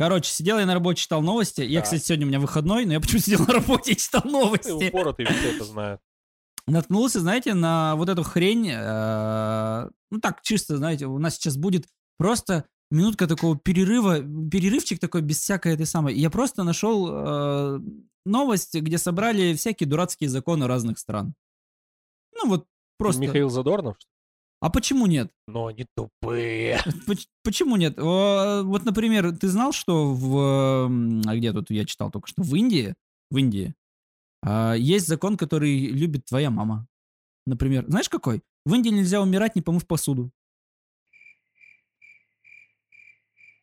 [0.00, 1.60] Короче, сидел я на работе, читал новости.
[1.60, 1.84] Я, Так.
[1.84, 4.88] кстати, сегодня у меня выходной, но я почему сидел на работе и читал Ты новости.
[4.88, 6.00] упоротый, все это знают.
[6.66, 8.70] Наткнулся, знаете, на вот эту хрень.
[8.72, 11.86] э, Ну так, чисто, знаете, у нас сейчас будет
[12.16, 16.14] просто минутка такого перерыва, перерывчик такой без всякой этой самой.
[16.14, 17.80] Я просто нашел э,
[18.24, 21.34] новость, где собрали всякие дурацкие законы разных стран.
[22.34, 23.20] Ну вот просто.
[23.20, 23.98] Михаил Задорнов?
[24.60, 25.32] А почему нет?
[25.48, 26.80] Но они тупые.
[27.06, 27.98] Поч- Почему нет?
[27.98, 30.86] Вот, например, ты знал, что в...
[31.26, 32.42] А где тут я читал только что?
[32.42, 32.94] В Индии,
[33.30, 33.74] в Индии
[34.42, 36.86] а, есть закон, который любит твоя мама.
[37.46, 38.42] Например, знаешь какой?
[38.66, 40.30] В Индии нельзя умирать, не помыв посуду.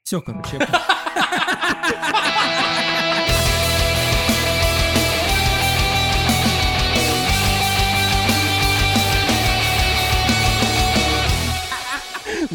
[0.03, 0.57] Все, короче.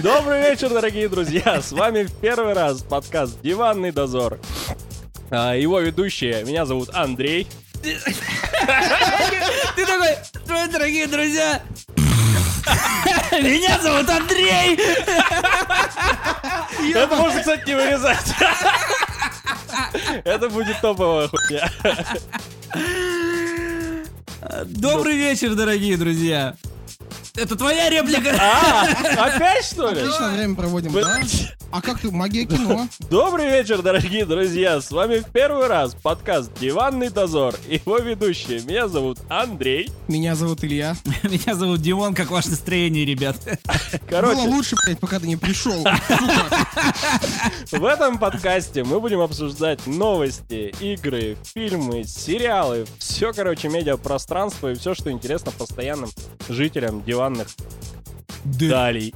[0.03, 1.63] Добрый вечер, дорогие друзья!
[1.63, 4.41] С вами в первый раз подкаст «Диванный дозор».
[5.31, 7.47] А, Его ведущие, меня зовут Андрей.
[7.81, 8.01] Ты
[9.87, 11.63] такой, «Здравствуйте, дорогие друзья!
[13.31, 14.77] Меня зовут Андрей!
[16.95, 18.35] Это можно, кстати, не вырезать.
[20.25, 21.71] Это будет топовая хуйня.
[24.65, 26.57] Добрый вечер, дорогие друзья!
[27.35, 28.31] Это твоя реплика?
[28.43, 30.01] А, опять что ли?
[30.01, 31.21] Отлично время проводим, да?
[31.71, 32.87] А как ты, магия кино?
[33.11, 34.79] Добрый вечер, дорогие друзья!
[34.81, 37.55] С вами в первый раз подкаст «Диванный дозор».
[37.67, 39.91] Его ведущие, меня зовут Андрей.
[40.07, 40.95] Меня зовут Илья.
[41.23, 43.37] Меня зовут Димон, как ваше настроение, ребят?
[44.11, 45.83] Короче, Было лучше, блядь, пока ты не пришел.
[47.71, 54.95] В этом подкасте мы будем обсуждать новости, игры, фильмы, сериалы, все, короче, медиапространство и все,
[54.95, 56.11] что интересно постоянным
[56.51, 56.72] жителям
[57.05, 57.49] диванных
[58.45, 59.15] далей.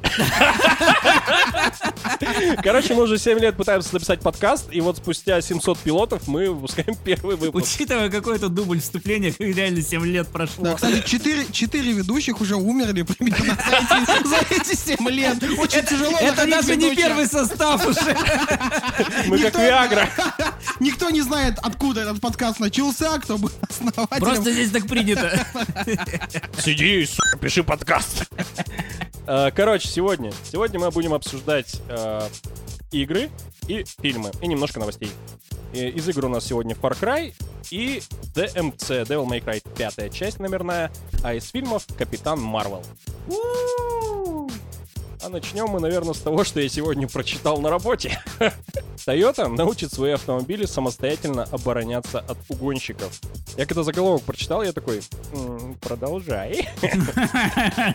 [2.62, 6.96] Короче, мы уже 7 лет пытаемся записать подкаст, и вот спустя 700 пилотов мы выпускаем
[7.04, 7.66] первый выпуск.
[7.66, 10.64] Учитывая какой-то дубль вступления, как реально 7 лет прошло.
[10.64, 15.42] Да, кстати, четыре, четыре ведущих уже умерли примерно за эти, за эти 7 лет.
[15.58, 18.00] Очень тяжело Это даже не первый состав уже.
[19.26, 20.08] Мы как Виагра.
[20.80, 24.20] Никто не знает, откуда этот подкаст начался, кто был основателем.
[24.20, 25.46] Просто здесь так принято.
[26.58, 27.08] Сиди,
[27.40, 28.26] пиши подкаст.
[29.26, 32.28] Э, Короче, сегодня, сегодня мы будем обсуждать э,
[32.92, 33.30] игры
[33.68, 35.10] и фильмы, и немножко новостей.
[35.72, 37.34] Э, Из игр у нас сегодня Far Cry
[37.70, 38.00] и
[38.34, 40.90] DMC, Devil May Cry, пятая часть номерная,
[41.24, 42.82] а из фильмов Капитан Марвел.
[45.22, 48.20] А начнем мы, наверное, с того, что я сегодня прочитал на работе.
[49.06, 53.20] Toyota научит свои автомобили самостоятельно обороняться от угонщиков.
[53.56, 55.00] Я когда заголовок прочитал, я такой,
[55.32, 56.68] «М, продолжай.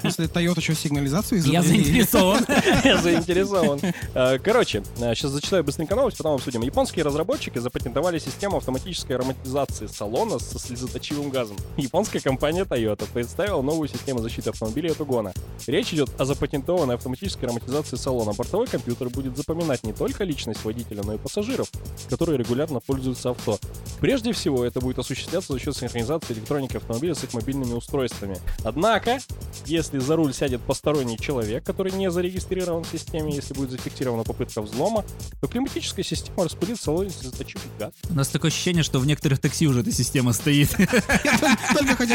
[0.03, 2.45] Если Toyota еще сигнализацию Я заинтересован.
[2.83, 3.79] Я заинтересован.
[4.15, 6.61] Э, Короче, сейчас зачитаю быстренько новость, потом обсудим.
[6.61, 11.57] Японские разработчики запатентовали систему автоматической ароматизации салона со слезоточивым газом.
[11.77, 15.33] Японская компания Toyota представила новую систему защиты автомобилей от угона.
[15.67, 17.10] Речь идет о запатентованной автоматической
[17.45, 18.33] ароматизации салона.
[18.33, 21.69] Бортовой компьютер будет запоминать не только личность водителя, но и пассажиров,
[22.09, 23.59] которые регулярно пользуются авто.
[23.99, 28.37] Прежде всего, это будет осуществляться за счет синхронизации электроники автомобиля с их мобильными устройствами.
[28.63, 29.19] Однако,
[29.65, 34.61] если за руль сядет посторонний человек, который не зарегистрирован в системе, если будет зафиксирована попытка
[34.61, 35.03] взлома,
[35.39, 37.91] то климатическая система распылит в салоне слезоточивый газ.
[38.09, 40.69] У нас такое ощущение, что в некоторых такси уже эта система стоит.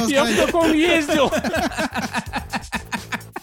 [0.09, 1.31] Я в таком ездил!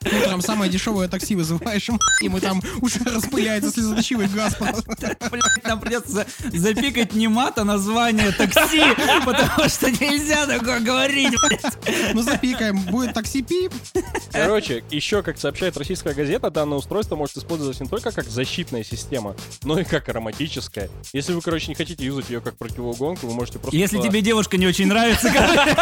[0.05, 1.89] Утром самое дешевое такси вызываешь,
[2.21, 4.55] и мы там уже распыляется слезоточивый газ.
[4.59, 8.81] Блядь, Нам придется за- запикать не мат, а название такси,
[9.25, 12.13] потому что нельзя такое говорить, блядь.
[12.13, 13.73] Ну запикаем, будет такси пип.
[14.31, 19.35] Короче, еще, как сообщает российская газета, данное устройство может использоваться не только как защитная система,
[19.63, 20.89] но и как ароматическая.
[21.13, 23.75] Если вы, короче, не хотите юзать ее как противоугонку, вы можете просто...
[23.77, 25.75] Если туда- тебе девушка не очень нравится, короче,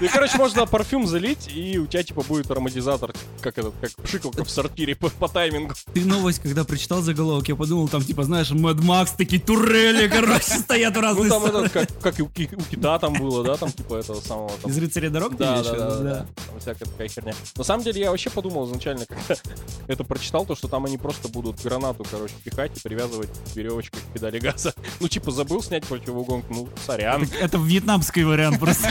[0.00, 4.44] И, короче, можно парфюм залить, и у тебя, типа, будет ароматизатор, как этот, как пшикалка
[4.44, 5.74] в сортире по, по таймингу.
[5.92, 10.40] ты новость, когда прочитал заголовок, я подумал, там, типа, знаешь, Мэд Макс, такие турели, короче,
[10.58, 11.66] стоят в Ну, разные там стороны.
[11.66, 14.50] этот, как, как и у, у кита там было, да, там, типа, этого самого...
[14.62, 16.26] Там, Из рыцаря дорог Да, да, да, да.
[16.46, 17.34] Там всякая такая херня.
[17.56, 19.36] На самом деле, я вообще подумал изначально, когда
[19.86, 24.14] это прочитал, то, что там они просто будут гранату, короче, пихать и привязывать веревочкой к
[24.14, 24.74] педали газа.
[25.00, 27.26] Ну, типа, забыл снять противоугонку, ну, сорян.
[27.40, 28.88] Это вьетнамский вариант просто.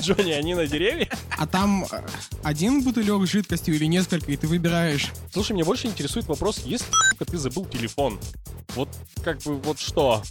[0.00, 1.08] Джонни, они на деревья?
[1.36, 1.86] А там
[2.42, 5.08] один бутылек с жидкостью или несколько, и ты выбираешь.
[5.32, 6.86] Слушай, меня больше интересует вопрос, если
[7.26, 8.20] ты забыл телефон,
[8.76, 8.88] вот
[9.24, 10.22] как бы вот что?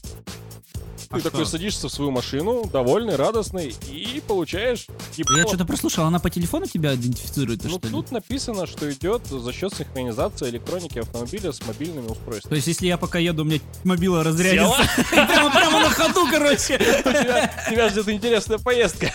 [1.10, 1.52] А Ты такой что?
[1.52, 4.88] садишься в свою машину, довольный, радостный, и получаешь...
[5.16, 5.38] ебало.
[5.38, 7.92] Я что-то прослушал, она по телефону тебя идентифицирует, Ну, что ли?
[7.94, 12.56] тут написано, что идет за счет синхронизации электроники автомобиля с мобильными То устройствами.
[12.56, 14.90] есть, если я пока еду, у меня мобила разрядится.
[15.12, 16.80] Прямо, прямо на ходу, короче.
[16.80, 19.14] Тебя, тебя ждет интересная поездка.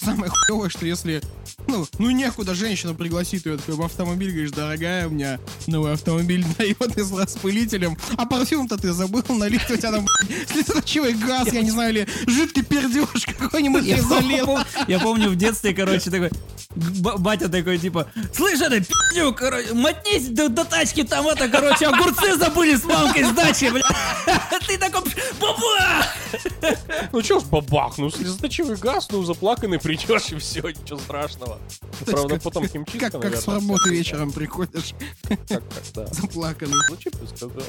[0.00, 1.22] Самое хуевое, что если,
[1.66, 6.44] ну, ну некуда женщину пригласить ее такой в автомобиль, говоришь, дорогая, у меня новый автомобиль
[6.58, 10.06] Toyota с распылителем, а парфюм-то ты забыл налить, у тебя там
[10.52, 14.58] слезоточивый газ, я не знаю, или жидкий пердеж какой-нибудь Я залил.
[14.88, 16.30] я помню в детстве, короче, такой,
[16.74, 22.36] батя такой, типа, слышь, это пиздюк, короче, мотнись до, до тачки, там это, короче, огурцы
[22.36, 23.82] забыли с мамкой с дачи, бля.
[24.66, 25.02] Ты такой,
[25.40, 26.06] баба!
[27.12, 31.51] Ну чё ж бабах, ну слезоточивый газ, ну заплаканный придешь и все, ничего страшного.
[31.82, 34.94] Ну, То Правда, как- потом химчистка, Как, как с наверное, работы вечером приходишь,
[35.28, 35.62] Как, как,
[35.94, 36.06] да.
[36.06, 36.76] заплаканный.
[36.90, 37.62] Ну, что ты сказал?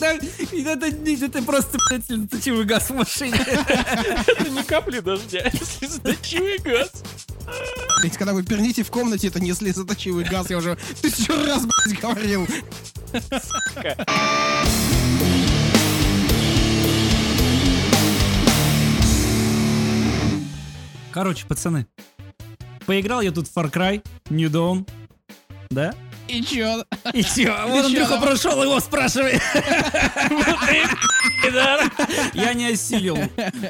[0.00, 3.36] Да, и Это, это просто, блядь, слезоточивый газ в машине.
[3.38, 6.90] Это не капли дождя, это слезоточивый газ.
[8.02, 12.00] Ведь когда вы перните в комнате, это не слезоточивый газ, я уже тысячу раз, блядь,
[12.00, 12.48] говорил.
[21.12, 21.86] Короче, пацаны,
[22.86, 24.88] поиграл я тут в Far Cry, New Dawn,
[25.70, 25.94] да?
[26.28, 26.84] И чё?
[27.12, 27.54] И чё?
[27.66, 29.38] Вот чё, Андрюха прошел, его спрашивай.
[32.34, 33.18] Я не осилил.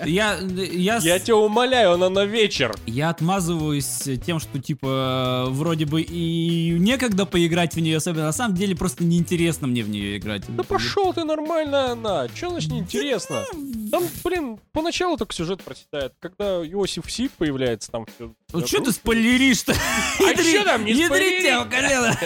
[0.06, 2.74] Я, я, Я тебя умоляю, она на вечер.
[2.86, 8.54] я отмазываюсь тем, что, типа, вроде бы и некогда поиграть в нее, особенно на самом
[8.54, 10.42] деле просто неинтересно мне в нее играть.
[10.48, 12.28] Да пошел ты, нормальная она.
[12.28, 13.44] Че значит неинтересно?
[13.92, 16.14] Там, блин, поначалу только сюжет проседает.
[16.18, 18.32] Когда Иосиф Сик появляется, там все...
[18.52, 19.72] Ну что ты спойлеришь-то?
[19.74, 21.40] А чё там не спойлери?
[21.42, 22.18] тебя, колено.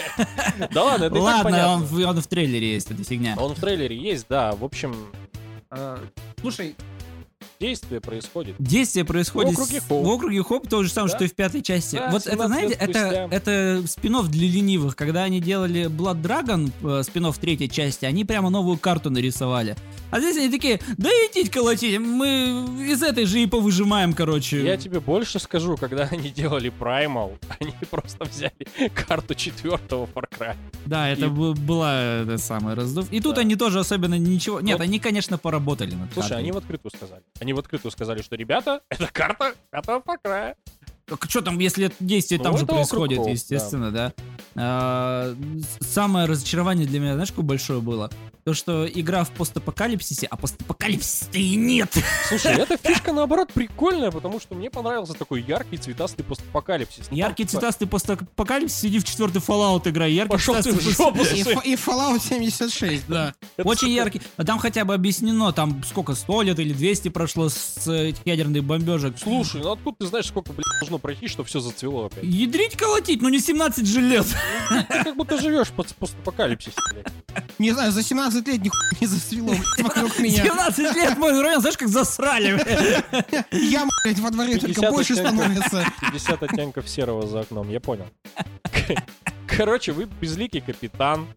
[0.71, 1.73] Да ладно, это Ладно, понятно.
[1.73, 3.35] он, в- он в трейлере есть, эта фигня.
[3.37, 4.53] Он в трейлере есть, да.
[4.53, 4.95] В общем,
[6.39, 6.75] Слушай,
[7.59, 8.55] действие происходит.
[8.59, 10.05] Действие происходит В округе Хоуп.
[10.05, 11.17] в округе Хоуп, то же самое, Да.
[11.17, 11.95] что и в пятой части.
[11.95, 14.95] Да, вот это, 17 знаете, это, это спин для ленивых.
[14.95, 19.75] Когда они делали Blood Dragon, э, спин третьей части, они прямо новую карту нарисовали.
[20.11, 24.63] А здесь они такие, да идите колотить, мы из этой же и повыжимаем, короче.
[24.63, 28.53] Я тебе больше скажу, когда они делали Primal, они просто взяли
[28.93, 30.55] карту четвертого Far Cry.
[30.85, 33.11] Да, это И- была эта самая раздув.
[33.11, 33.41] И тут Да.
[33.41, 34.61] они тоже особенно ничего...
[34.61, 36.39] Нет, Ну, они, конечно, поработали над Слушай, картой.
[36.43, 37.21] они в открытую сказали.
[37.47, 40.55] Они в открытую сказали, что, ребята, это карта пятого Cry.
[41.29, 44.13] что там, если действие Ну, там же происходит, Хоуп, естественно, да.
[44.55, 45.33] А,
[45.79, 48.11] с- самое разочарование для меня, знаешь, какое большое было?
[48.47, 51.93] То, что игра в постапокалипсисе, а постапокалипсиса и нет.
[52.29, 57.07] Слушай, эта фишка, наоборот, прикольная, потому что мне понравился такой яркий цветастый постапокалипсис.
[57.11, 60.13] Ну, Яркий цветастый постапокалипсис, иди в четвертый Fallout играй.
[60.13, 61.23] Яркий Пошел ты цветастый в жопу
[61.65, 63.33] И, и Fallout 76, да.
[63.57, 64.21] Очень яркий.
[64.37, 68.63] А там хотя бы объяснено, там сколько, 100 лет или 200 прошло с этих ядерных
[68.63, 69.15] бомбежек.
[69.21, 72.23] Слушай, ну откуда ты знаешь, сколько, блядь, должно пройти, что все зацвело опять?
[72.23, 74.25] Ядрить колотить, ну не 17 же лет.
[74.69, 77.07] Ты как будто живешь под постапокалипсисе, блядь.
[77.59, 80.43] Не знаю, за 17 лет нихуя не засвело вокруг меня.
[80.43, 82.49] 17 лет мой район, знаешь, как засрали.
[83.51, 85.85] Я, блядь, во дворе только 50 больше становится.
[86.01, 88.07] 50 оттенков серого за окном, я понял.
[89.47, 91.27] Короче, вы безликий капитан.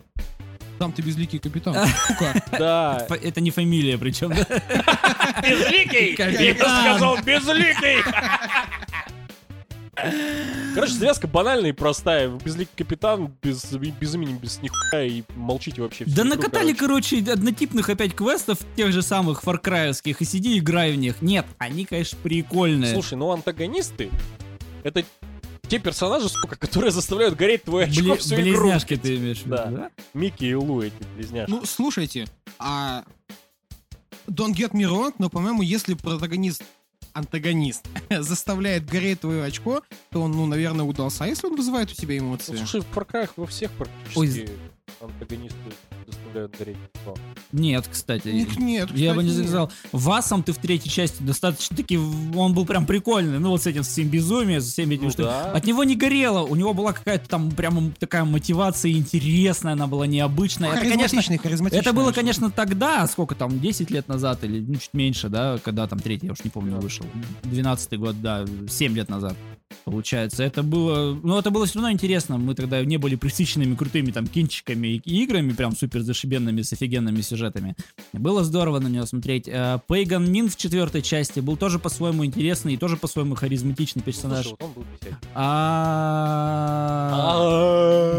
[0.79, 1.75] Там ты безликий капитан.
[2.09, 2.43] Сука.
[2.59, 3.07] Да.
[3.23, 4.31] Это не фамилия причем.
[5.43, 6.17] Безликий!
[6.17, 6.43] Капитан.
[6.43, 8.03] Я сказал безликий!
[10.75, 12.29] Короче, завязка банальная и простая.
[12.29, 16.05] Безликий капитан, без, без имени, без нихуя, и молчите вообще.
[16.07, 17.17] Да накатали, короче.
[17.17, 21.23] короче, однотипных опять квестов, тех же самых фаркраевских, и сиди играй в них.
[21.23, 22.93] Нет, они, конечно, прикольные.
[22.93, 24.11] Слушай, ну антагонисты—
[24.85, 25.05] это
[25.67, 28.43] те персонажи, сука, которые заставляют гореть твой очко Бли- всю игру.
[28.63, 29.67] близняшки ты имеешь в виду, Да.
[29.67, 29.91] да?
[30.15, 31.51] Микки и Лу эти близняшки.
[31.51, 32.27] Ну, слушайте,
[32.59, 33.05] а...
[34.27, 36.63] Don't get me wrong, но, по-моему, если протагонист
[37.13, 41.25] антагонист заставляет гореть твое очко, то он, ну, наверное, удался.
[41.25, 42.57] А если он вызывает у тебя Ну, эмоции?
[42.57, 44.51] слушай, в Cry во всех практически
[45.01, 45.57] антагонисты
[46.33, 46.77] гореть.
[46.95, 47.15] очко.
[47.53, 48.29] Нет, кстати.
[48.29, 49.49] Ник- Нет, Я бы не кстати, нет.
[49.51, 49.73] сказал.
[49.93, 53.39] Васом ты в третьей части достаточно таки, он был прям прикольный.
[53.39, 55.29] Ну вот с этим всем безумием, со всеми этими Ну штуками.
[55.33, 55.53] да.
[55.53, 60.07] От него не горело, у него была какая-то там прямо такая мотивация интересная, она была
[60.07, 60.71] необычная.
[60.71, 61.81] Это, конечно, Харизматичный, харизматичный.
[61.81, 65.87] это было, конечно, тогда, сколько там, 10 лет назад или ну, чуть меньше, да, когда
[65.87, 67.05] там третий, я уж не помню, вышел.
[67.45, 69.37] 12 год, да, 7 лет назад.
[69.85, 72.39] Получается, это было, ну это было все равно интересно.
[72.39, 77.21] Мы тогда не были присыщенными крутыми там кинчиками и играми, прям супер зашибенными с офигенными
[77.23, 77.75] сюжетами.
[78.13, 79.49] Было здорово на него смотреть.
[79.89, 84.49] Пейган Мин в четвертой части был тоже по-своему интересный и тоже по-своему харизматичный персонаж.
[84.59, 85.17] Был бесячий.
[85.35, 85.89] А...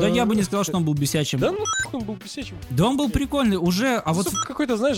[0.02, 1.40] Да я бы не сказал, что он был бесячим.
[1.40, 2.58] Да ну он был бесячим.
[2.70, 4.28] Да он был прикольный уже, а вот...
[4.48, 4.98] Какой-то, знаешь,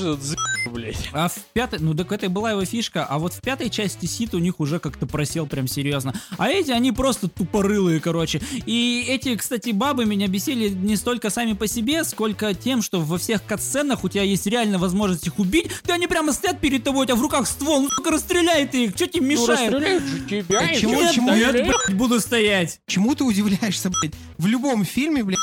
[0.71, 1.09] блядь.
[1.11, 4.05] А в пятой, ну так это и была его фишка, а вот в пятой части
[4.05, 6.13] Сит у них уже как-то просел прям серьезно.
[6.37, 8.41] А эти, они просто тупорылые, короче.
[8.65, 13.17] И эти, кстати, бабы меня бесили не столько сами по себе, сколько тем, что во
[13.17, 17.03] всех катсценах у тебя есть реально возможность их убить, да они прямо стоят перед тобой,
[17.03, 19.71] у тебя в руках ствол, ну сука, расстреляй ты их, что тебе Ну, мешает?
[19.73, 20.59] расстреляют же тебя.
[20.59, 21.01] А чему- всё.
[21.03, 22.79] Нет, чему- нет, блядь, буду стоять.
[22.87, 24.13] Чему ты удивляешься, блядь?
[24.37, 25.39] В любом фильме, блядь,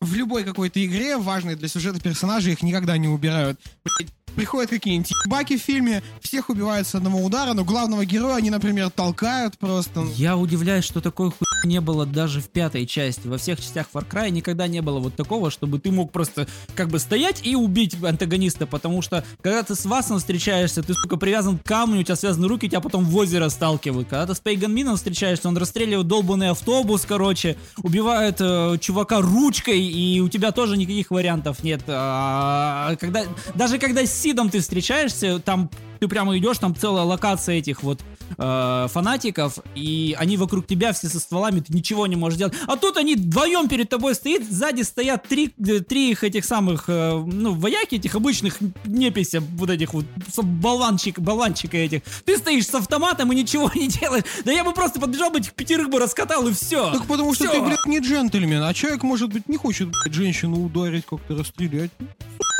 [0.00, 3.58] в любой какой-то игре, важной для сюжета персонажей, их никогда не убирают.
[3.84, 8.50] Блядь, приходят какие-нибудь баки в фильме, всех убивают с одного удара, но главного героя они,
[8.50, 10.04] например, толкают просто.
[10.14, 13.26] Я удивляюсь, что такой хуй не было даже в пятой части.
[13.26, 16.88] Во всех частях Far Cry никогда не было вот такого, чтобы ты мог просто как
[16.88, 21.58] бы стоять и убить антагониста, потому что когда ты с Васом встречаешься, ты, сука, привязан
[21.58, 24.08] к камню, у тебя связаны руки, тебя потом в озеро сталкивают.
[24.08, 29.80] Когда ты с Пейган Мином встречаешься, он расстреливает долбанный автобус, короче, убивает э, чувака ручкой,
[29.80, 31.82] и у тебя тоже никаких вариантов нет.
[31.88, 37.56] А, когда, даже когда с Сидом ты встречаешься, там ты прямо идешь, там целая локация
[37.56, 38.00] этих вот
[38.38, 42.54] э, фанатиков, и они вокруг тебя все со стволами, ты ничего не можешь делать.
[42.66, 46.84] А тут они вдвоем перед тобой стоят, сзади стоят три, э, три их этих самых,
[46.88, 50.04] э, ну, вояки этих обычных непися, вот этих вот
[50.36, 52.02] болванчик, болванчика этих.
[52.24, 54.24] Ты стоишь с автоматом и ничего не делаешь.
[54.44, 56.92] Да я бы просто подбежал бы этих пятерых бы раскатал и все.
[56.92, 57.54] Так потому что Всё.
[57.54, 61.90] ты, блядь, не джентльмен, а человек, может быть, не хочет, блядь, женщину ударить, как-то расстрелять.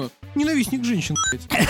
[0.01, 1.69] Ну, Ненавистник женщин, блядь.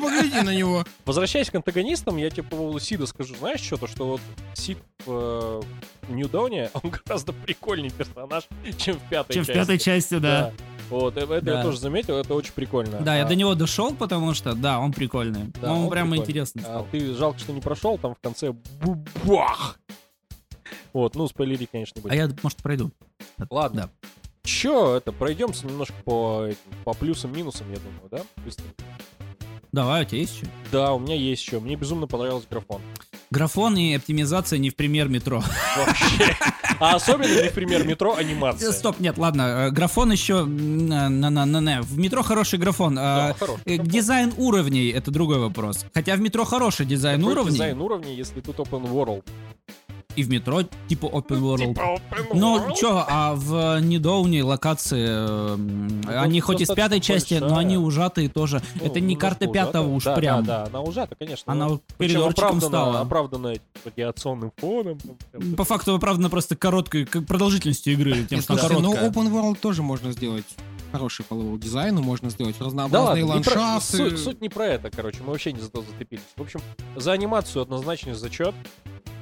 [0.00, 0.84] Погляди на него.
[1.04, 4.20] Возвращаясь к антагонистам, я тебе по поводу Сида скажу, знаешь что, то что вот
[4.54, 5.62] Сид в
[6.08, 8.44] э, Dawn, он гораздо прикольнее персонаж,
[8.76, 9.58] чем в пятой Чем в части.
[9.58, 10.52] пятой части, да.
[10.90, 11.58] Вот, э, это Да.
[11.58, 12.98] я тоже заметил, это очень прикольно.
[13.00, 15.52] Да, я А, до него дошел, потому что, да, он прикольный.
[15.60, 16.22] Да, он, он прямо прикольный.
[16.24, 19.78] интересный а ты жалко, что не прошел, там в конце бубах.
[20.92, 22.90] Вот, ну, спойлерить, конечно, не А я, может, пройду.
[23.50, 23.90] Ладно.
[24.02, 24.05] Да.
[24.46, 26.48] Чё, это, пройдемся немножко по,
[26.84, 28.20] по плюсам-минусам, я думаю, да?
[28.44, 28.74] Быстренько.
[29.72, 30.46] Давай, у тебя есть что?
[30.72, 31.60] Да, у меня есть еще.
[31.60, 32.80] Мне безумно понравился графон.
[33.30, 35.42] Графон и оптимизация не в пример метро.
[35.76, 36.36] Вообще.
[36.78, 38.70] А особенно, не в пример метро, анимация.
[38.70, 39.66] Стоп, нет, ладно.
[39.66, 40.44] э, Графон еще...
[40.44, 42.94] на на на на В метро хороший графон.
[42.94, 43.58] Да, а, хорош.
[43.66, 45.84] э, Дизайн уровней— это другой вопрос.
[45.92, 47.52] Хотя в метро хороший дизайн Какой уровней.
[47.52, 49.24] дизайн уровней, если тут open world?
[50.16, 51.58] И в метро типа open world.
[51.68, 52.74] Типа open Ну, world?
[52.76, 57.58] чё, а в Недоуне локации, э, Ну, они хоть из пятой достаточно части, но большая.
[57.60, 58.62] они ужатые тоже.
[58.76, 60.44] Ну, Это не карта пятого уж да, прям.
[60.44, 61.52] Да, да, она ужата, конечно.
[61.52, 63.00] Она но- коридорчиком оправдана- стала.
[63.00, 63.52] Оправдана
[63.84, 64.98] радиационным фоном.
[65.56, 68.60] По факту, оправдано просто короткой продолжительностью игры, тем, что ну
[68.92, 69.10] короткая.
[69.10, 70.46] open world тоже можно сделать
[70.92, 73.96] хороший по level дизайну, можно сделать Да разнообразные ладно, не про- ландшафты.
[73.96, 76.22] суть, суть не про это, короче, мы вообще не за то зацепились.
[76.36, 76.60] В общем,
[76.94, 78.54] за анимацию однозначный зачет.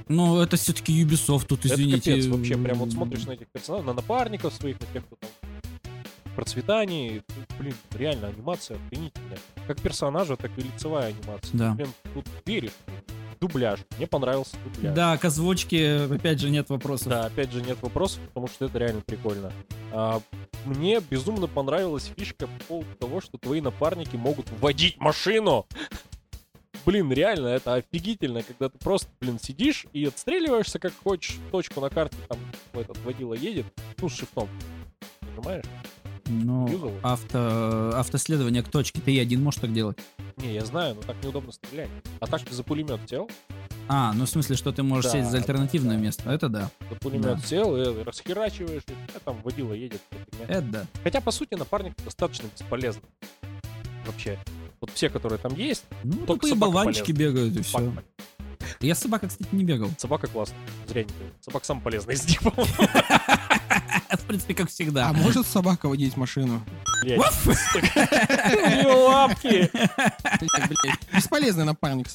[0.09, 2.13] Ну, это все-таки Ubisoft, тут, извините.
[2.13, 5.17] Это капец вообще, прям вот смотришь на этих персонажей, на напарников своих, на тех, кто
[5.17, 5.31] там
[6.35, 9.39] процветании, тут, блин, реально анимация охренительная.
[9.67, 11.57] Как персонажа, так и лицевая анимация.
[11.59, 11.73] Да.
[11.75, 12.73] Блин, тут веришь.
[13.41, 13.81] Дубляж.
[13.99, 14.95] Мне понравился дубляж.
[14.95, 17.09] Да, к озвучке, опять же, нет вопросов.
[17.09, 19.53] Да, опять же, нет вопросов, потому что это реально прикольно.
[19.93, 20.21] А,
[20.65, 25.67] мне безумно понравилась фишка по поводу того, что твои напарники могут водить машину.
[26.87, 31.89] Блин, реально, это офигительно, когда ты просто, блин, сидишь и отстреливаешься как хочешь, точку на
[31.89, 32.39] карте, там
[32.75, 33.67] этот водила едет,
[34.01, 34.49] ну, с шифтом.
[35.23, 35.65] Нажимаешь?
[36.27, 39.01] Ну, авто, автоследование к точке.
[39.01, 39.99] Ты и один можешь так делать.
[40.37, 41.91] Не, я знаю, но так неудобно стрелять.
[42.21, 43.31] А так ты за пулемет сел,
[43.89, 46.03] А, ну в смысле, что ты можешь Да, сесть за альтернативное да.
[46.03, 46.31] место.
[46.31, 46.71] Это да.
[46.91, 50.01] за пулемет сел, и расхерачиваешь, и а там водила едет.
[50.49, 50.87] Это да.
[51.03, 53.09] Хотя, по сути, напарник достаточно бесполезный.
[54.07, 54.39] Вообще.
[54.85, 57.79] Вот все, которые там есть, Ну, Только тупые собака болванчики бегают, и все.
[57.79, 58.05] собака.
[58.81, 59.89] Я с собакой, кстати, не бегал.
[59.97, 60.59] Собака классная.
[60.87, 61.33] Зря не говорю.
[61.41, 62.75] Собака самый полезный из них, по-моему.
[64.11, 65.09] В принципе, как всегда.
[65.09, 66.63] А может собака водить машину?
[67.03, 67.19] Блядь.
[67.47, 69.71] У нее лапки.
[71.17, 72.09] Бесполезный напарник.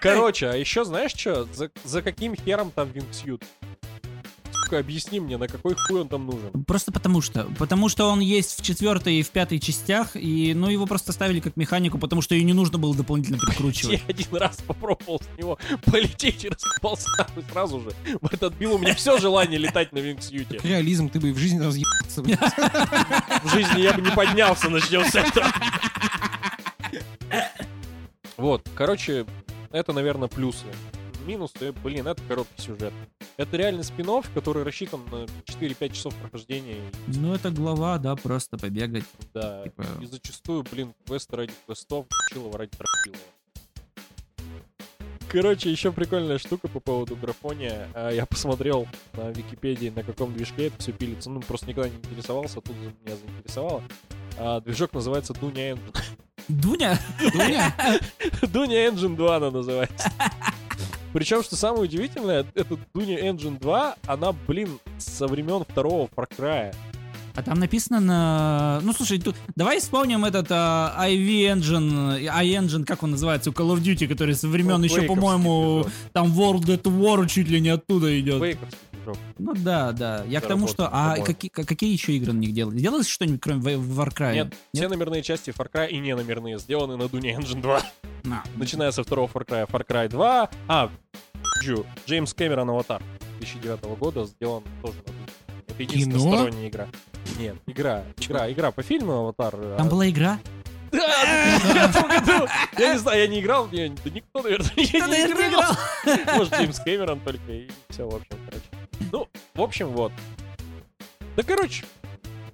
[0.00, 1.48] Короче, а еще знаешь что?
[1.84, 3.44] За, каким хером там вингсьют?
[4.66, 6.50] Сука, объясни мне, на какой хуй он там нужен?
[6.64, 7.44] Просто потому что.
[7.56, 11.38] Потому что он есть в четвертой и в пятой частях, и ну его просто ставили
[11.38, 14.02] как механику, потому что ее не нужно было дополнительно Я прикручивать.
[14.08, 17.08] один раз попробовал с него полететь и раскопался
[17.52, 17.92] сразу же.
[18.20, 20.58] Вот отбил у меня все желание летать на вингсьюте.
[20.64, 22.22] Реализм, ты бы и в жизни разъебался.
[23.44, 25.46] В жизни я бы не поднялся, начнем с этого.
[28.36, 29.26] Вот, короче,
[29.70, 30.66] это, наверное, плюсы.
[31.26, 32.92] Минус, то, блин, это короткий сюжет.
[33.36, 36.80] Это реально спин который рассчитан на 4-5 часов прохождения.
[37.08, 39.04] Ну, это глава, да, просто побегать.
[39.34, 43.30] Да, Типа- и зачастую, блин, квесты ради квестов, Дрочилова ради Дрочилова.
[45.28, 47.88] Короче, еще прикольная штука по поводу графония.
[47.94, 51.30] А, Я посмотрел на Википедии, на каком движке это все пилится.
[51.30, 53.82] Ну, просто никогда не интересовался, тут меня заинтересовало.
[54.38, 55.96] А, Движок называется Дуня Engine.
[56.48, 56.98] Дуня?
[57.32, 57.74] Дуня?
[58.42, 60.10] Дуня Engine 2 она называется.
[61.16, 66.74] Причем, что самое удивительное, эта Дуня Engine 2, она, блин, со времен второго Far Cry.
[67.34, 68.80] А там написано на...
[68.82, 69.34] Ну, слушай, тут...
[69.54, 74.34] давай вспомним этот а, IV Engine, i-Engine, как он называется, у Call of Duty, который
[74.34, 78.42] со времен еще, Quake'овский по-моему, там World at War чуть ли не оттуда идет.
[78.42, 78.58] Quake'овский
[79.14, 79.18] движок.
[79.38, 80.24] Ну да, да.
[80.26, 80.88] Я к тому, что...
[80.92, 82.78] А какие, ка- какие еще игры на них делали?
[82.78, 84.34] Делалось что-нибудь, кроме Wa- War Cry?
[84.34, 87.82] Нет, все номерные части Far Cry и не номерные сделаны на Дуне Engine 2.
[88.32, 90.50] А, Начиная со второго Far Cry, Far Cry 2.
[90.68, 90.90] А,
[92.06, 93.02] Джеймс Кэмерон Аватар
[93.40, 95.26] 2009 года сделан тоже на Дуне.
[95.68, 96.36] Это единственная Кино?
[96.36, 96.86] сторонняя игра.
[97.38, 99.54] Нет, игра, игра, игра по фильму Аватар.
[99.56, 100.38] а, Там была игра?
[100.92, 101.00] Да,
[101.58, 102.46] в 2009 году.
[102.78, 105.76] Я не знаю, я не играл, да никто, наверное, не играл.
[106.36, 108.28] Может, Джеймс Кэмерон только, и все, в общем.
[109.12, 110.12] Ну, в общем, вот.
[111.36, 111.84] Да, короче,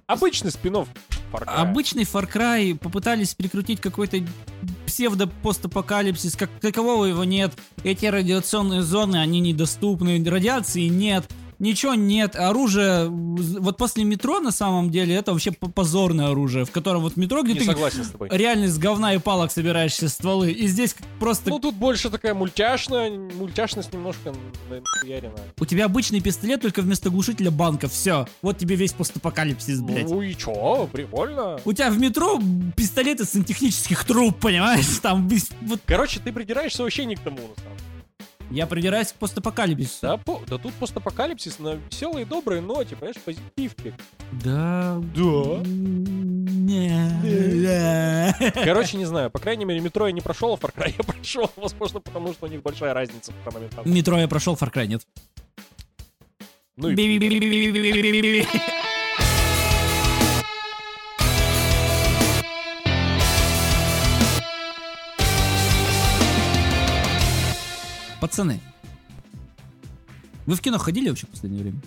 [0.07, 0.87] обычный спин Far
[1.45, 1.55] Cry.
[1.55, 4.17] Обычный Far Cry попытались перекрутить какой-то
[4.85, 7.53] псевдо-постапокалипсис, как такового его нет.
[7.83, 11.25] Эти радиационные зоны, они недоступны, радиации нет,
[11.59, 12.35] ничего нет.
[12.35, 17.43] Оружие, вот после метро на самом деле, это вообще позорное оружие, в котором вот метро,
[17.43, 18.29] где Не ты согласен с тобой.
[18.31, 22.33] реально из говна и палок собираешь все стволы, и здесь просто Ну, тут больше такая
[22.33, 24.33] мультяшная, мультяшность немножко
[24.69, 25.33] нахуярена.
[25.59, 28.27] у тебя обычный пистолет, только вместо глушителя банка, все.
[28.41, 30.09] Вот тебе весь постапокалипсис, блядь.
[30.09, 31.59] Ну и чё, прикольно.
[31.65, 32.39] У тебя в метро
[32.75, 34.85] пистолет из сантехнических труб, понимаешь?
[35.01, 35.29] Там
[35.61, 37.92] вот Короче, ты придираешься вообще не к тому, на самом деле.
[38.53, 39.97] Я придираюсь к постапокалипсису.
[40.03, 43.95] Да, по- да тут постапокалипсис на веселой и доброй ноте, понимаешь, позитивки.
[44.31, 45.01] Да.
[45.15, 45.61] Да.
[46.83, 48.53] Не.
[48.63, 51.49] Короче, не знаю, по крайней мере, метро я не прошел, а Far Cry я прошел.
[51.55, 53.89] Возможно, потому что у них большая разница в хронометраже.
[53.89, 55.01] Метро я прошел, Far Cry нет.
[56.75, 56.95] Ну и
[68.23, 68.61] Пацаны,
[70.45, 71.81] вы в кино ходили вообще в последнее время?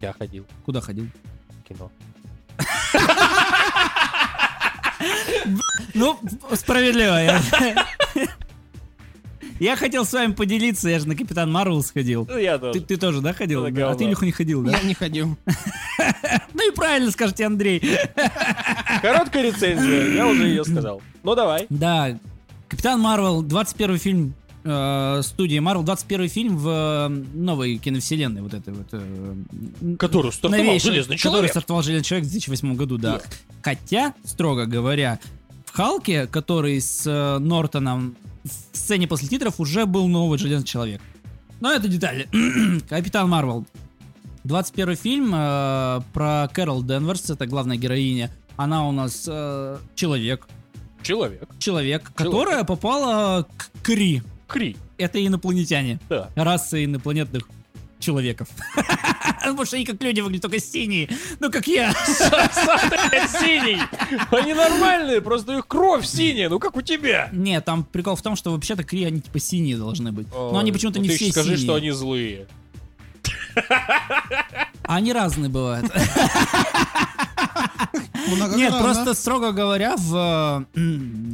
[0.00, 1.06] я ходил Куда ходил?
[1.50, 1.88] в кино.
[5.94, 6.18] Ну,
[6.54, 7.14] справедливо.
[7.22, 7.40] Я,
[9.60, 12.26] я хотел с вами поделиться, я же на Капитан Марвел сходил.
[12.28, 12.80] Ну, я Ты, тоже.
[12.80, 13.70] ты тоже, да, ходил?
[13.70, 13.90] Да.
[13.92, 14.02] А ты.
[14.06, 14.72] Илюха, не ходил, да?
[14.72, 15.38] Я не ходил.
[16.54, 17.80] Ну и правильно скажете, Андрей.
[19.00, 21.00] Короткая рецензия, я уже ее сказал.
[21.22, 21.66] Ну давай.
[21.70, 22.18] Да,
[22.68, 24.34] Капитан Марвел, 21 фильм
[24.64, 28.86] э, студии Марвел, 21 фильм в э, новой киновселенной, вот этой вот.
[28.92, 33.18] э, Который новейшей, который стартовал Железный человек в 2008 году, да.
[33.18, 33.22] Да.
[33.62, 35.20] Хотя, строго говоря,
[35.66, 41.00] в Халке, который с э, Нортоном в сцене после титров уже был новый Железный человек.
[41.60, 42.28] Но это детали.
[42.88, 43.66] Капитан Марвел.
[44.44, 48.30] 21 фильм э, про Кэрол Денверс, это главная героиня.
[48.56, 50.46] Она у нас э, человек.
[51.02, 51.48] Человек.
[51.58, 54.22] Человек, которая попала к Кри.
[54.46, 54.76] Кри.
[54.98, 55.98] Это инопланетяне.
[56.08, 56.30] Да.
[56.36, 57.48] Раса инопланетных
[57.98, 58.48] человеков.
[59.40, 61.08] Потому что они как люди выглядят, только синие.
[61.40, 61.92] Ну, как я.
[62.06, 63.78] Сам ты, блядь, синий.
[64.30, 67.28] Они нормальные, просто их кровь синяя, ну как у тебя.
[67.32, 70.26] Нет, там прикол в том, что вообще-то Кри, они типа синие должны быть.
[70.32, 71.64] Но они почему-то Ну не все ещё скажи, синие.
[71.64, 72.46] что они злые.
[74.82, 75.90] Они разные бывают.
[78.56, 80.80] Нет, просто, строго говоря, в, э,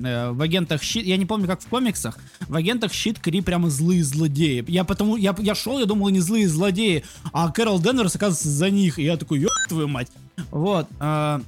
[0.04, 3.70] э, в агентах щит, я не помню, как в комиксах, в агентах щит Кри прямо
[3.70, 4.64] злые злодеи.
[4.68, 8.70] Я потому, я, я шел, я думал, они злые злодеи, а Кэрол Денверс, оказывается, за
[8.70, 8.98] них.
[8.98, 10.08] И я такой, ёб твою мать.
[10.50, 10.86] Вот.
[11.00, 11.40] э,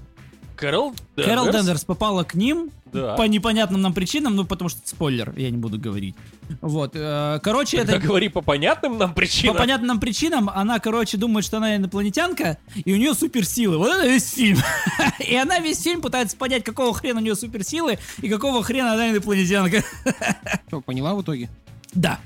[0.56, 3.14] Кэрол Кэрол Денверс попала к ним Да.
[3.14, 6.14] по непонятным нам причинам, ну, потому что спойлер, я не буду говорить.
[6.60, 6.92] Вот.
[6.94, 8.06] э, Короче, Тогда это...
[8.06, 9.56] говори по понятным нам По причинам.
[9.56, 13.78] понятным нам причинам она, короче, думает, что она инопланетянка, и у нее суперсилы.
[13.78, 14.58] Вот это весь фильм.
[15.26, 19.10] И она весь фильм пытается понять, какого хрена у нее суперсилы, и какого хрена она
[19.10, 19.82] инопланетянка.
[20.68, 21.48] Что, поняла в итоге?
[21.94, 22.18] Да.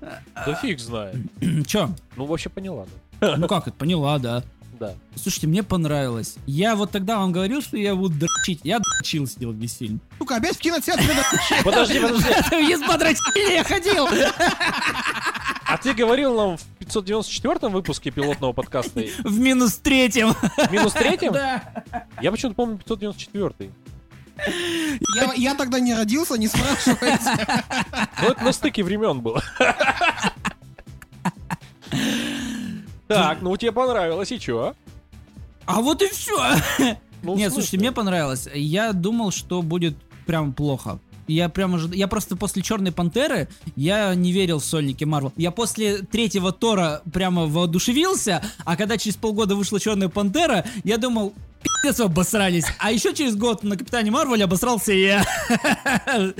[0.00, 1.16] Да фиг знает.
[1.66, 1.90] Че?
[2.16, 2.86] Ну, вообще поняла.
[3.20, 3.36] да.
[3.36, 4.44] Ну как это, поняла, да.
[4.78, 4.94] Да.
[5.14, 6.36] Слушайте, мне понравилось.
[6.46, 8.60] Я вот тогда вам говорил, что я буду дрочить.
[8.62, 10.00] Я дрочил сидел весь фильм.
[10.18, 12.28] Сука, опять в кинотеатре надо- Подожди, подожди.
[12.72, 14.06] Из подрочили я ходил.
[15.68, 20.32] А ты говорил нам в 594 выпуске пилотного подкаста В минус третьем.
[20.34, 21.32] в минус третьем?
[21.32, 21.62] Да.
[22.20, 23.70] Я почему-то помню 594.
[25.16, 27.64] Я, я тогда не родился, не спрашивайте.
[28.22, 29.42] Ну, это на стыке времен было.
[33.08, 34.74] Так, ну тебе понравилось, и чё?
[35.64, 36.36] А вот и все.
[37.22, 38.46] Ну, Нет, слушайте, мне понравилось.
[38.54, 41.00] Я думал, что будет прям плохо.
[41.26, 45.32] Я прям ожид- Я просто после Черной Пантеры я не верил в сольники Марвел.
[45.36, 51.32] Я после третьего Тора прямо воодушевился, а когда через полгода вышла Черная Пантера, я думал,
[51.82, 52.66] пиздец, обосрались.
[52.78, 55.24] А еще через год на Капитане Марвеле обосрался я.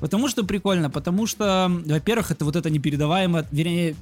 [0.00, 3.94] Потому что прикольно, потому что, во-первых, это вот эта непередаваемая, вернее,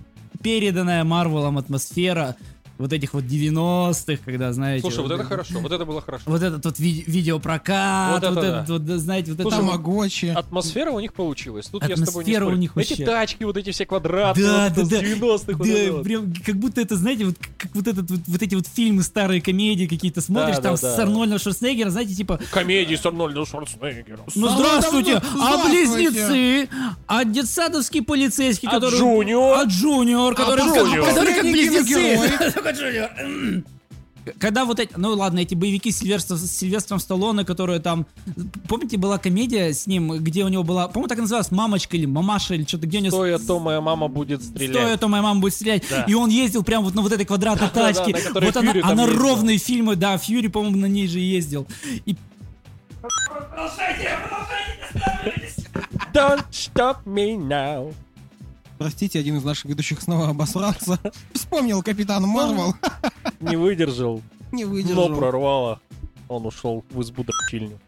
[0.42, 2.36] переданная Марвелом атмосфера
[2.80, 4.82] вот этих вот 90-х, когда, знаете...
[4.82, 6.24] Слушай, вот это хорошо, вот это было хорошо.
[6.26, 9.66] Вот этот вот ви- видеопрокат, Вот вот, это этот вот, да, знаете, вот Слушай, это...
[9.66, 10.26] Тамагочи.
[10.26, 11.66] Атмосфера у них получилась.
[11.66, 12.56] Тут я с тобой не Атмосфера спорю.
[12.56, 13.04] у них Эти вообще.
[13.04, 15.02] тачки, вот эти все квадратные, Да, вот да, да.
[15.06, 15.52] 90-х.
[15.58, 16.02] вот Да, вот.
[16.04, 19.40] прям как будто это, знаете, вот как, вот этот вот, вот эти вот фильмы старые
[19.40, 20.96] комедии какие-то смотришь, Да, там да, да.
[20.96, 24.20] с Арнольдом Шварценеггером, знаете, типа, Комедии с Арнольдом Шварценеггером.
[24.34, 26.68] ну здравствуйте, давно- а близнецы,
[27.06, 28.98] а детсадовский полицейский, А который...
[28.98, 29.58] Junior?
[29.58, 31.06] А Junior, который, как- Junior?
[31.06, 32.30] который как близнецы.
[32.72, 33.64] Только Junior.
[34.38, 38.06] Когда вот эти, ну ладно, эти боевики с Сильвестром, с Сильвестром Сталлоне, которые там,
[38.68, 42.04] помните, была комедия с ним, где у него была, по-моему, так и называлась, мамочка или
[42.04, 44.76] мамаша или что-то, где у него Стой, а то моя мама будет стрелять.
[44.76, 45.84] Стой, а то моя мама будет стрелять.
[45.88, 46.02] Да.
[46.06, 48.12] И он ездил прям вот на вот этой квадратной Да, да, тачке.
[48.12, 49.18] на которой вот она, она ездил.
[49.22, 51.66] ровные фильмы, да, Fury, по-моему, на ней же ездил.
[52.04, 52.14] И
[56.12, 57.94] Don't stop me now.
[58.80, 60.98] Простите, один из наших ведущих снова обосрался.
[61.34, 62.74] Вспомнил Капитан Марвел.
[63.40, 65.14] Не выдержал, Не но выдержал.
[65.14, 65.82] прорвало.
[66.28, 67.78] Он ушел в избу дрочильню.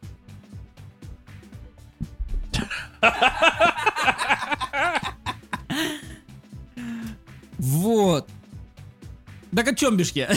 [7.58, 8.28] вот.
[9.56, 10.30] Так о чем бишь я?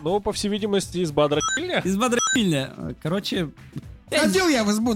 [0.00, 1.80] Ну, по всей видимости, изба дрочильня.
[1.84, 2.96] Из бодрильня.
[3.00, 3.50] Короче...
[4.20, 4.94] Ходил я в избу.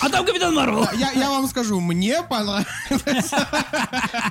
[0.00, 0.86] А там Капитан Марвел.
[0.94, 3.30] Я, вам скажу, мне понравилось.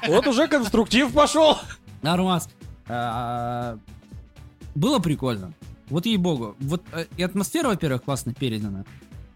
[0.07, 1.57] Вот уже конструктив пошел.
[2.01, 2.49] Нормас.
[2.87, 3.77] А,
[4.75, 5.53] Было прикольно.
[5.89, 6.55] Вот ей-богу.
[6.59, 8.85] Вот э, и атмосфера, во-первых, классно передана.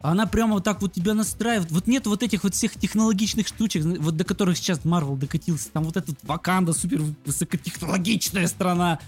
[0.01, 1.71] А Она прямо вот так вот тебя настраивает.
[1.71, 5.69] Вот нет вот этих вот всех технологичных штучек, вот до которых сейчас Марвел докатился.
[5.71, 8.99] Там вот этот Ваканда, супер высокотехнологичная страна.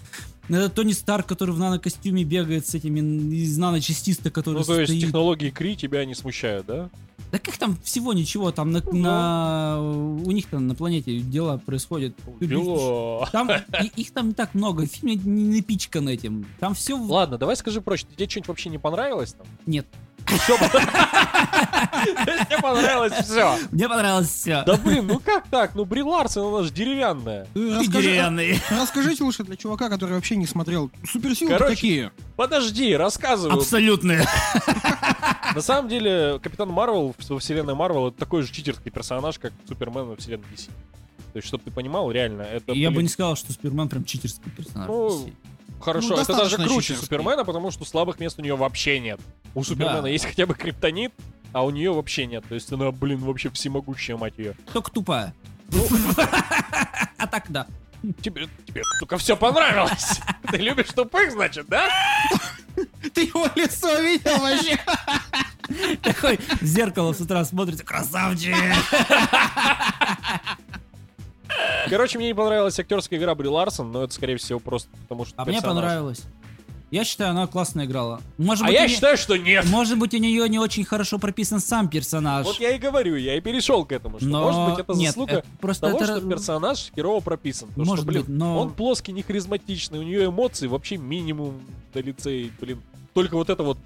[0.48, 3.00] Это Тони Старк, который в нано-костюме бегает с этими
[3.34, 5.02] из наночастиста, который Ну, то есть стоит.
[5.06, 6.88] технологии Кри тебя не смущают, да?
[7.30, 11.58] Да как там всего ничего, там на, Ну, на- у них там на планете дела
[11.58, 12.14] происходят.
[12.40, 13.28] Дела.
[13.30, 16.46] Там, и- их там не так много, в фильме не напичкан этим.
[16.58, 16.96] Там все...
[16.98, 19.46] Ладно, давай скажи проще, тебе что-нибудь вообще не понравилось там?
[19.66, 19.86] Нет,
[20.28, 20.58] Все.
[22.48, 23.56] Мне понравилось все.
[23.70, 24.62] мне понравилось все.
[24.64, 25.74] Да блин, ну как так?
[25.74, 27.46] Ну Бри Ларсон, она же деревянная.
[27.54, 30.90] Расскажи- Расскажите лучше для чувака, который вообще не смотрел.
[31.10, 32.10] Суперсилы какие?
[32.36, 33.58] Подожди, рассказываю.
[33.58, 34.24] Абсолютные.
[35.54, 40.04] На самом деле, Капитан Марвел во вселенной Марвел это такой же читерский персонаж, как Супермен
[40.04, 40.66] во вселенной DC.
[41.32, 42.72] То есть, чтобы ты понимал, реально, это...
[42.72, 44.88] Я бы блин, не сказал, что Супермен прям читерский персонаж.
[44.88, 45.30] Ну,
[45.80, 47.04] Хорошо, Ну, это даже круче читерский.
[47.06, 49.20] Супермена, потому что слабых мест у нее вообще нет.
[49.54, 50.08] У Супермена Да.
[50.08, 51.12] есть хотя бы криптонит,
[51.52, 52.44] а у нее вообще нет.
[52.48, 54.54] То есть она, блин, вообще всемогущая, мать ее.
[54.72, 55.34] Только тупая.
[57.18, 57.66] А так да.
[58.22, 60.20] Тебе, тебе только все понравилось.
[60.50, 61.88] Ты любишь тупых, значит, да?
[63.12, 64.78] Ты его лицо видел вообще?
[66.02, 68.54] Такой в зеркало с утра смотрится, красавчик.
[71.88, 75.34] Короче, мне не понравилась актерская игра Бри Ларсон, но это, скорее всего, просто потому что
[75.36, 75.76] А мне персонаж.
[75.76, 76.22] понравилось.
[76.90, 78.22] Я считаю, она классно играла.
[78.38, 79.66] Может А быть, я не- считаю, что нет.
[79.66, 82.46] Может быть, у нее не очень хорошо прописан сам персонаж.
[82.46, 85.08] Вот я и говорю, я и перешел к этому, что, Но может быть, это нет,
[85.08, 87.68] заслуга это просто того, это- что персонаж херово прописан.
[87.68, 91.60] Потому Может что, блин, быть, но- он плоский, не харизматичный, у нее эмоций вообще минимум
[91.92, 92.80] на лице, и, блин,
[93.12, 93.76] только вот это вот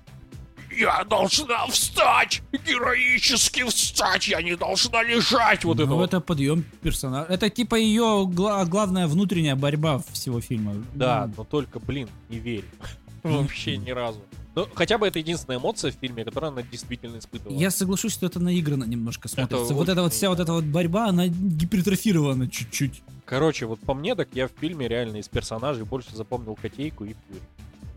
[0.78, 2.42] я должна встать!
[2.52, 4.28] Героически встать!
[4.28, 5.64] Я не должна лежать!
[5.64, 6.04] Вот ну, это вот.
[6.04, 7.26] это подъем персонажа.
[7.28, 10.74] Это типа ее гла- главная внутренняя борьба всего фильма.
[10.94, 12.66] Да, Ну, но только, блин, не верю.
[13.22, 14.20] Вообще ни разу.
[14.54, 17.58] Ну, хотя бы это единственная эмоция в фильме, которую она действительно испытывала.
[17.58, 19.72] Я соглашусь, что это наигранно немножко смотрится.
[19.72, 23.02] вот эта вот вся вот эта вот борьба, она гипертрофирована чуть-чуть.
[23.24, 27.14] Короче, вот по мне, так я в фильме реально из персонажей больше запомнил Котейку и
[27.14, 27.40] Фьюри.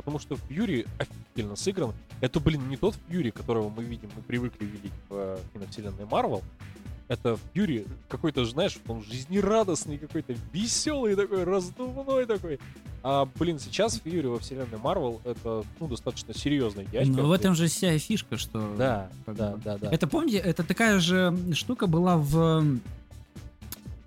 [0.06, 1.94] Потому что Фьюри офигительно сыгран.
[2.22, 6.44] Это, блин, не тот Фьюри, которого мы видим, мы привыкли видеть в э, киновселенной Марвел.
[7.08, 12.60] Это Фьюри какой-то, знаешь, он жизнерадостный какой-то, веселый такой, раздувной такой.
[13.02, 17.12] А, блин, сейчас Фьюри во вселенной Марвел это, ну, достаточно серьезный дядька.
[17.12, 18.76] Но в этом же вся и фишка, что...
[18.78, 19.62] Да, да, бы.
[19.64, 19.90] да, да.
[19.92, 22.80] Это помните, это такая же штука была в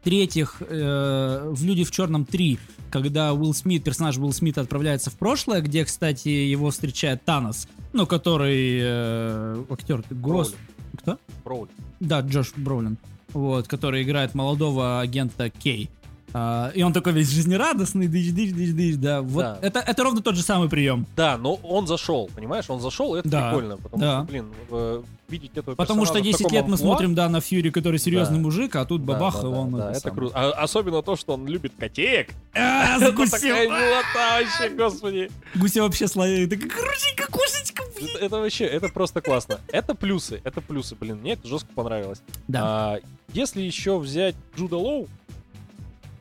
[0.00, 2.58] В-третьих, э, в «Люди в черном 3»,
[2.90, 8.06] когда Уилл Смит, персонаж Уилл Смита отправляется в прошлое, где, кстати, его встречает Танос, ну,
[8.06, 10.54] который э, актер, гос...
[10.96, 11.18] Кто?
[11.44, 11.70] Броули.
[12.00, 12.98] Да, Джош Броулин,
[13.32, 15.90] вот, который играет молодого агента Кей.
[16.34, 19.22] А, и он такой весь жизнерадостный, дыш, дыш, дыш, дыш, да.
[19.22, 19.58] Вот Да.
[19.62, 21.06] Это, это ровно тот же самый прием.
[21.16, 22.66] Да, но он зашел, понимаешь?
[22.68, 23.76] Он зашел, и это Да, прикольно.
[23.78, 24.16] Потому да.
[24.18, 27.14] что, блин, э, видеть этого Потому что персонажа в 10 таком лет мы амплуа- смотрим,
[27.14, 28.42] да, на Фьюри, который серьезный Да.
[28.42, 29.70] мужик, а тут Да, бабах, да, и да, он...
[29.72, 30.16] да, это самое.
[30.18, 30.32] круто.
[30.36, 32.28] А особенно то, что он любит котеек.
[32.54, 33.30] А, Это гусем.
[33.30, 35.30] такая милота вообще, господи.
[35.54, 36.46] Гуся вообще слои.
[36.46, 38.08] Такая крутенькая кошечка, блин.
[38.16, 39.60] Это, это вообще, это просто классно.
[39.68, 42.20] Это плюсы, это плюсы, блин, мне это жестко понравилось.
[42.48, 42.60] Да.
[42.64, 42.98] А,
[43.32, 45.08] если еще взять Джуда Лоу,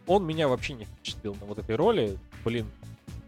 [0.07, 2.17] он меня вообще не впечатлил на вот этой роли.
[2.43, 2.65] Блин,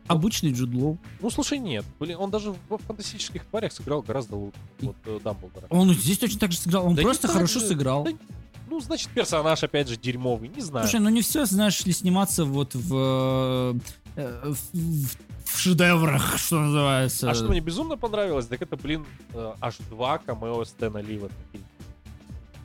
[0.08, 0.98] Обычный Джуд Лоу.
[1.22, 1.86] ну слушай, нет.
[2.00, 4.58] Блин, он даже во фантастических тварях сыграл гораздо лучше.
[4.82, 5.68] Вот э, Дамблдора.
[5.70, 6.88] Он здесь точно так же сыграл.
[6.88, 7.68] Он Да просто хорошо же.
[7.68, 8.04] сыграл.
[8.06, 8.12] Да
[8.70, 10.88] Ну, значит, персонаж, опять же, дерьмовый, не знаю.
[10.88, 13.80] Слушай, ну не все, знаешь, ли сниматься вот в,
[14.15, 17.30] э, в, в- в шедеврах, что называется.
[17.30, 21.26] А что мне безумно понравилось, так это, блин, э, аж два камео Стэна Ли в
[21.26, 21.65] этом фильме.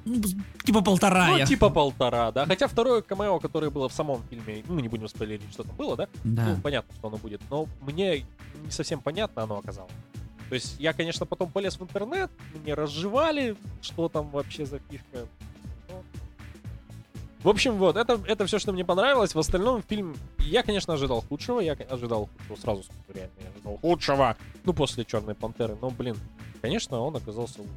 [0.05, 0.21] Ну,
[0.65, 1.27] типа полтора.
[1.29, 2.47] Ну, я- типа полтора, да.
[2.47, 5.97] Хотя второе камео, которое было в самом фильме, ну, не будем спойлерить, что там было,
[5.97, 6.09] да?
[6.25, 6.45] Да.
[6.49, 7.41] Ну, понятно, что оно будет.
[7.51, 8.25] Но мне
[8.65, 9.93] не совсем понятно оно оказалось.
[10.51, 12.31] То есть я, конечно, потом полез в интернет,
[12.63, 15.27] мне разжевали, что там вообще за фишка.
[15.89, 16.03] Но-
[17.43, 19.35] В общем, вот, это, это все, что мне понравилось.
[19.35, 21.61] В остальном фильм, я, конечно, ожидал худшего.
[21.61, 24.37] Я ожидал худшего сразу, скажу, реально, я ожидал худшего.
[24.65, 25.77] Ну, после Черной Пантеры.
[25.81, 26.17] Но, блин,
[26.63, 27.73] конечно, он оказался лучше.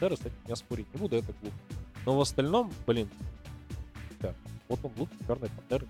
[0.00, 1.56] Пантера, с этим я спорить не буду, это глупо.
[2.06, 3.10] Но в остальном, блин,
[4.20, 4.34] да,
[4.68, 5.86] вот он лучше Черной Пантеры.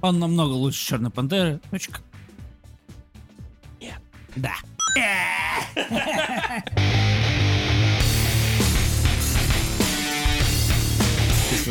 [0.00, 1.60] Он намного лучше Черной Пантеры.
[1.70, 2.00] Точка.
[3.80, 4.00] Нет.
[4.34, 4.54] Да.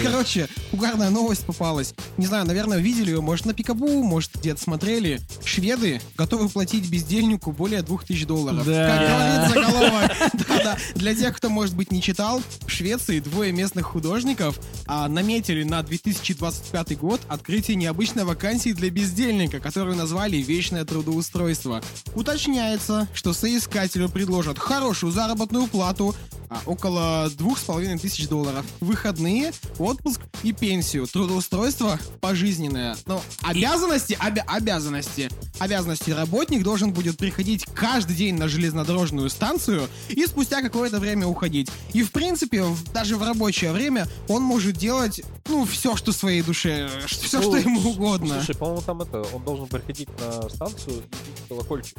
[0.04, 1.94] Короче, угарная новость попалась.
[2.18, 5.22] Не знаю, наверное, видели ее, может, на Пикабу, может, где-то смотрели.
[5.44, 8.66] Шведы готовы платить бездельнику более 2000 долларов.
[8.66, 8.88] Да.
[8.88, 10.12] Как говорит заголовок.
[10.48, 10.78] Да-да.
[10.96, 15.82] Для тех, кто, может быть, не читал, в Швеции двое местных художников а, наметили на
[15.84, 21.82] 2025 год открытие необычной вакансии для бездельника, которую назвали «Вечное трудоустройство».
[22.16, 26.16] Уточняется, что соискателю предложат хорошую заработную плату,
[26.50, 28.66] а, около двух с половиной тысяч долларов.
[28.80, 31.08] Выходные, отпуск и пенсию.
[31.08, 32.96] Трудоустройство пожизненное.
[33.06, 35.30] Но обязанности, обя- обязанности.
[35.60, 41.70] Обязанности работник должен будет приходить каждый день на железнодорожную станцию и спустя какое-то время уходить.
[41.94, 46.42] И в принципе, в- даже в рабочее время он может делать, ну, все, что своей
[46.42, 48.36] душе, все, что Ну, ему угодно.
[48.36, 51.98] Слушай, по-моему, там это, он должен приходить на станцию и бить колокольчик.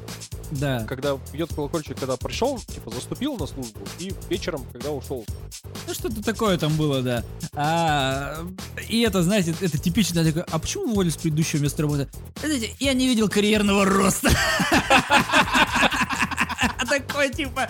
[0.53, 0.85] Да.
[0.85, 5.25] Когда бьет колокольчик, когда пришел, типа, заступил на службу, и вечером, когда ушел.
[5.87, 7.25] Ну что-то такое там было, да.
[7.55, 8.37] А,
[8.89, 12.09] и это, знаете, это типично такое, а почему уволили с предыдущего места работы?
[12.41, 14.31] Знаете, я не видел карьерного роста.
[16.89, 17.69] Такой типа.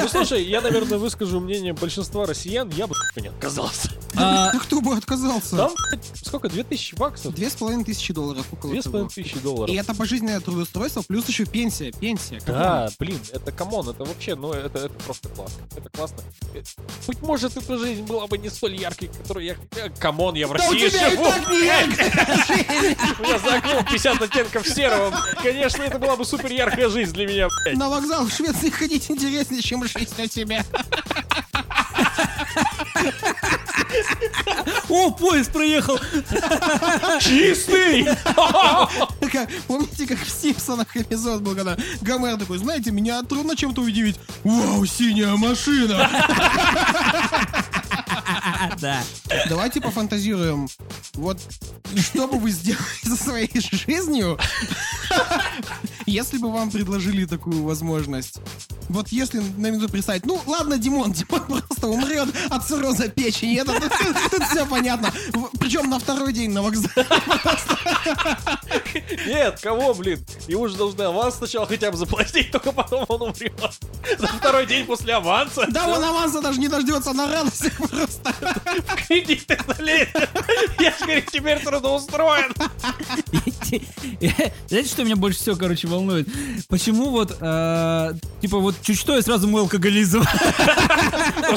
[0.00, 3.90] Ну, слушай, я, наверное, выскажу мнение большинства россиян, я бы не отказался.
[4.16, 5.56] А, Да кто бы отказался?
[5.56, 5.70] Там,
[6.24, 7.34] сколько, 2000 баксов?
[7.34, 8.92] Две с половиной тысячи долларов около Две с того.
[8.94, 9.72] половиной тысячи долларов.
[9.72, 11.92] И это пожизненное трудоустройство, плюс еще пенсия.
[11.92, 12.40] Пенсия.
[12.40, 12.60] come on.
[12.62, 15.62] Да, блин, это come on, это вообще, ну, это, это просто классно.
[15.76, 16.16] Это классно.
[16.54, 16.62] Э,
[17.06, 19.54] Быть может, эта жизнь была бы не столь яркой, которую я...
[19.76, 21.24] э, Come on, я в России живу!
[21.24, 22.08] так не яркая
[23.18, 25.14] У меня за окном 50 оттенков серого.
[25.42, 27.77] Конечно, это была бы супер яркая жизнь для меня, блядь.
[27.78, 30.64] На вокзал в Швеции ходить интереснее, чем жизнь у тебя.
[34.88, 35.96] О, поезд проехал!
[37.20, 38.08] Чистый!
[39.68, 44.16] Помните, как в Симпсонах эпизод был, когда Гомер такой, знаете, меня трудно чем-то удивить.
[44.42, 46.10] Вау, синяя машина!
[48.80, 49.04] Да.
[49.48, 50.68] Давайте пофантазируем.
[51.14, 51.38] Вот
[51.96, 54.38] что бы вы сделали со своей жизнью,
[56.08, 58.38] если бы вам предложили такую возможность?
[58.88, 63.78] Вот если на минуту представить, ну ладно, Димон, Димон просто умрет от цирроза печени, это
[63.78, 65.12] тут, все понятно.
[65.60, 67.06] Причем на второй день на вокзале.
[69.26, 70.24] Нет, кого, блин?
[70.46, 73.52] Ему же должны аванс сначала хотя бы заплатить, только потом он умрет.
[74.18, 75.66] На второй день после аванса.
[75.68, 78.34] Да, он аванса даже не дождется на радостях просто.
[79.06, 80.28] Кредиты налезет.
[80.80, 82.52] Я же, говорит, теперь трудоустроен.
[84.68, 86.28] Знаете, что меня больше всего, короче, волнует?
[86.68, 90.22] Почему вот, э, типа, вот чуть что, и сразу мой алкоголизм.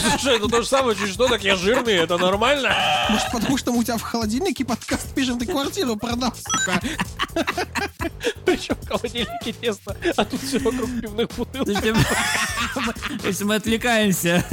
[0.09, 2.75] Слушай, ну то же самое, чуть что, так я жирный, это нормально?
[3.09, 6.81] Может, потому что мы у тебя в холодильнике подкаст пишем, ты квартиру продал, сука.
[8.45, 11.65] Причем в холодильнике тесто, а тут все вокруг пивных бутылок.
[11.81, 11.99] То есть,
[13.25, 14.43] Если мы отвлекаемся.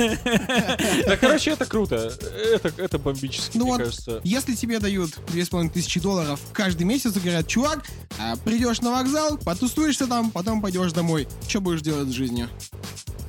[1.06, 2.12] Да, короче, это круто.
[2.54, 4.20] Это, это бомбически, Ну мне вот, кажется.
[4.24, 7.84] если тебе дают 2500 долларов каждый месяц и говорят, чувак,
[8.18, 9.38] а, придешь на вокзал,
[9.78, 11.28] потусуешься там, потом пойдешь домой.
[11.48, 12.48] Что будешь делать с жизнью?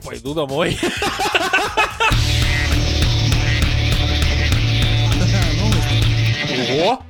[0.03, 0.77] Пойду домой.
[6.71, 7.01] Ого!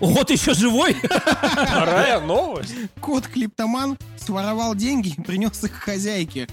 [0.00, 0.94] Ого, ты еще живой?
[1.02, 2.74] Вторая новость.
[3.00, 6.48] Кот Клиптоман своровал деньги и принес их хозяйке.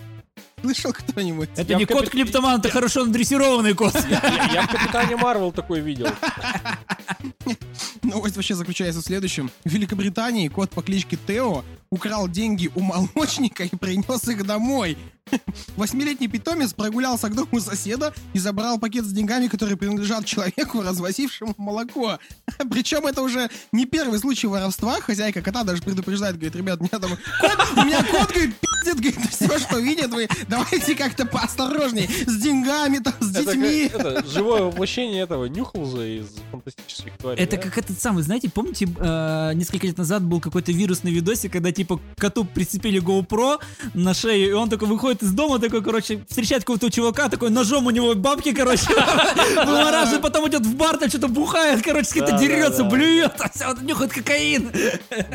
[0.61, 1.49] Слышал кто-нибудь?
[1.55, 3.93] Это Я не капит- кот Клиптоман, это хорошо надрессированный кот.
[4.09, 6.07] Я, я в Капитане Марвел такой видел.
[8.03, 9.49] Новость вообще заключается в следующем.
[9.63, 14.97] В Великобритании кот по кличке Тео украл деньги у молочника и принес их домой.
[15.75, 21.53] Восьмилетний питомец прогулялся к дому соседа и забрал пакет с деньгами, которые принадлежат человеку, развозившему
[21.57, 22.19] молоко.
[22.69, 24.99] Причем это уже не первый случай воровства.
[25.01, 28.55] Хозяйка кота даже предупреждает, говорит, ребят, у меня там кот, у меня кот, говорит,
[28.85, 33.89] пиздит, говорит, все, что видит, вы давайте как-то поосторожней с деньгами, там, с Это, детьми.
[33.89, 37.36] как- это живое воплощение этого Нюхлза из фантастических тварей.
[37.37, 41.71] Это как этот самый, знаете, помните, э, несколько лет назад был какой-то вирусный видосик, когда
[41.71, 43.59] типа коту прицепили GoPro
[43.93, 47.85] на шею, и он такой выходит из дома, такой, короче, встречает какого-то чувака, такой ножом
[47.85, 48.87] у него бабки, короче,
[49.55, 54.11] вымораживает, потом идет в бар, там что-то бухает, короче, с кем-то дерется, блюет, а нюхает
[54.11, 54.71] кокаин.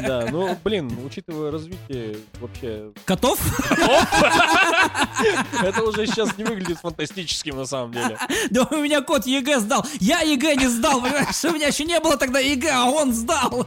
[0.03, 2.91] Да, ну, блин, учитывая развитие вообще...
[3.05, 3.39] Котов?
[5.63, 8.19] Это уже сейчас не выглядит фантастическим на самом деле.
[8.51, 9.87] Да у меня кот ЕГЭ сдал.
[10.01, 11.45] Я ЕГЭ не сдал, понимаешь?
[11.45, 13.67] У меня еще не было тогда ЕГЭ, а он сдал.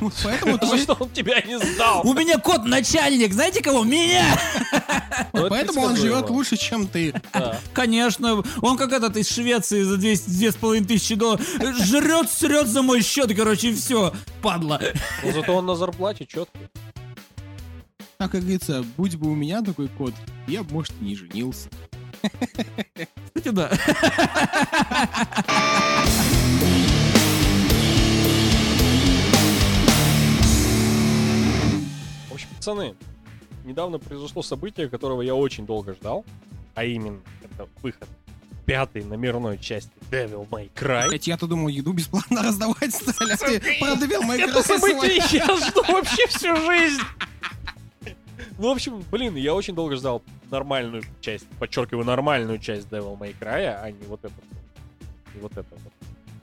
[0.00, 2.02] Вот Поэтому За твой- что он тебя не сдал?
[2.06, 3.82] У меня кот начальник, знаете кого?
[3.84, 4.24] Меня!
[5.32, 7.14] Ну, это Поэтому он живет лучше, чем ты.
[7.72, 11.46] Конечно, он как этот из Швеции за 200 две с половиной тысячи долларов.
[11.78, 14.12] Жрет, срет за мой счет, короче, и все.
[14.42, 14.80] Падла.
[15.24, 16.60] Но зато он на зарплате четкий.
[18.18, 20.14] А как говорится, будь бы у меня такой кот,
[20.46, 21.68] я бы, может, и не женился.
[23.34, 23.70] Кстати, да.
[32.66, 32.96] Пацаны,
[33.64, 36.24] недавно произошло событие, которого я очень долго ждал,
[36.74, 38.08] а именно это выход
[38.64, 41.06] пятой номерной части Devil May Cry.
[41.08, 45.38] Блять, я-то думал, еду бесплатно раздавать стали, а ты продавил мои Это красы событие свои.
[45.38, 47.02] я жду вообще всю жизнь.
[48.58, 53.36] Ну, в общем, блин, я очень долго ждал нормальную часть, подчеркиваю, нормальную часть Devil May
[53.38, 54.34] Cry, а не вот это.
[55.34, 55.92] Не вот это вот,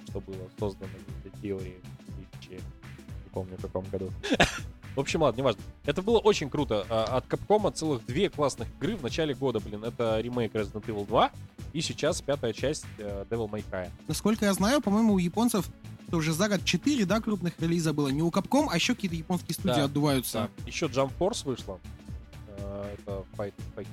[0.08, 0.90] что было создано
[1.24, 4.10] для теории в 2000, не помню в каком году.
[4.96, 5.62] В общем, ладно, неважно.
[5.86, 6.86] Это было очень круто.
[6.90, 9.84] А, От Capcom целых две классных игры в начале года, блин.
[9.84, 11.32] Это ремейк Resident Evil 2
[11.74, 13.90] и сейчас пятая часть э, Devil May Cry.
[14.08, 15.68] Насколько я знаю, по-моему, у японцев
[16.12, 18.10] уже за год 4, да, крупных релиза было.
[18.10, 20.50] Не у Capcom, а еще какие-то японские студии Да, отдуваются.
[20.58, 20.68] Да.
[20.68, 21.80] Еще Jump Force вышла.
[22.58, 23.88] Э, Это Fight, Fight.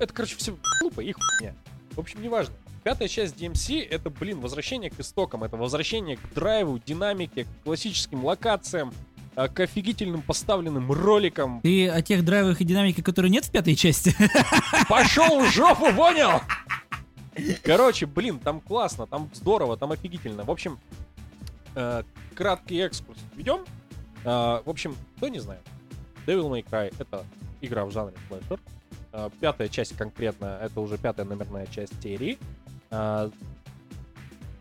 [0.00, 1.54] Это, короче, все глупо, их хуйня.
[1.92, 2.54] В общем, неважно.
[2.82, 5.42] Пятая часть DMC— это, блин, возвращение к истокам.
[5.44, 8.92] Это возвращение к драйву, динамике, к классическим локациям,
[9.36, 11.60] к офигительным поставленным роликам.
[11.60, 14.16] Ты о тех драйвах и динамике, которые нет в пятой части?
[14.88, 16.40] Пошел в жопу, понял?
[17.62, 20.44] Короче, блин, там классно, там здорово, там офигительно.
[20.44, 20.78] В общем,
[21.74, 22.02] э,
[22.34, 23.60] краткий экскурс ведем.
[24.24, 25.62] Э, в общем, кто не знает,
[26.26, 27.24] Devil May Cry— это
[27.60, 28.58] игра в жанре слэшер.
[29.12, 32.38] Э, пятая часть конкретно, это уже пятая номерная часть серии.
[32.90, 33.30] Э,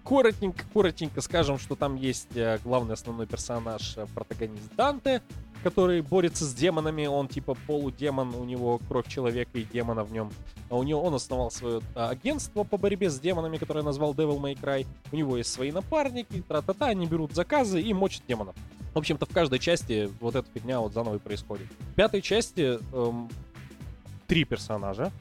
[0.06, 5.22] коротенько, коротенько скажем, что там есть э, главный основной персонаж, э, протагонист Данте,
[5.64, 10.32] который борется с демонами, он типа полудемон, у него кровь человека и демона в нем.
[10.70, 14.40] А у него он основал свое а, агентство по борьбе с демонами, которое назвал Devil
[14.40, 14.86] May Cry.
[15.12, 18.56] У него есть свои напарники, тра-та-та, они берут заказы и мочат демонов.
[18.94, 21.68] В общем-то, в каждой части вот эта фигня вот заново и происходит.
[21.92, 23.30] В пятой части эм,
[24.28, 25.12] три персонажа.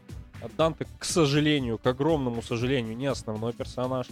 [0.59, 4.07] Данте, к сожалению, к огромному сожалению, не основной персонаж.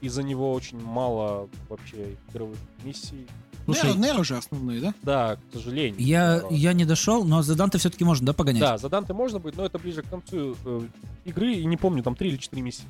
[0.00, 3.26] Из-за него очень мало вообще игровых миссий.
[3.64, 4.94] Слушай, Неро, Неро же основной, да?
[5.02, 6.00] Да, к сожалению.
[6.00, 8.60] Я, я не дошел, но за Данте все-таки можно, да, погонять?
[8.60, 10.80] Да, за Данте можно будет, но это ближе к концу э,
[11.26, 12.86] игры, и не помню, там три или четыре миссии.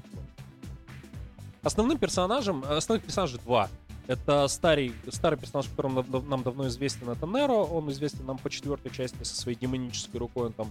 [1.62, 3.68] Основным персонажем, основных персонажей два.
[4.07, 7.64] Это старый, старый персонаж, которым нам, нам давно известен, это Неро.
[7.64, 10.47] Он известен нам по четвертой части со своей демонической рукой.
[10.47, 10.68] Он там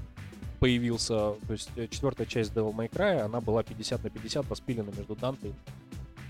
[0.59, 1.33] появился.
[1.47, 5.15] То есть э, четвертая часть Devil May Cry, она была 50 на 50 распилена между
[5.15, 5.53] Данте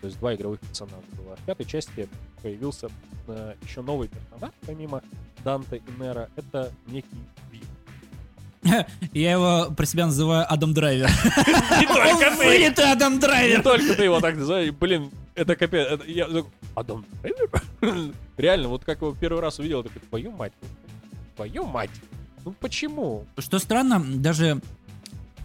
[0.08, 1.36] То есть два игровых персонажа было.
[1.36, 2.08] В пятой части
[2.41, 2.88] появился
[3.28, 5.02] э, еще новый персонаж, помимо
[5.43, 6.30] Данте и Нера.
[6.38, 7.10] Это некий
[7.52, 7.62] Ви.
[9.12, 11.10] Я его про себя называю Адам Драйвер.
[11.82, 12.48] Не только ты!
[12.48, 13.63] вылитый Адам Не Драйвер!
[13.63, 14.72] только ты его так называешь.
[14.72, 15.86] Блин, это капец.
[15.86, 16.26] Это, я
[16.74, 18.13] Адам Драйвер?
[18.38, 20.54] Реально, вот как его первый раз увидел, такой, твою мать.
[21.36, 21.91] Твою мать.
[22.46, 23.26] Ну почему?
[23.39, 24.62] Что странно, даже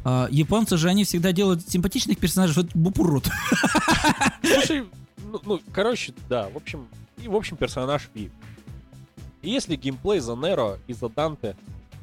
[0.05, 3.29] а, японцы же, они всегда делают симпатичных персонажей, вот Бупурут.
[4.43, 4.85] Слушай,
[5.31, 6.87] ну, ну, короче, да, в общем,
[7.23, 8.31] и в общем персонаж Ви.
[9.43, 11.57] И если геймплей за Неро и за Данте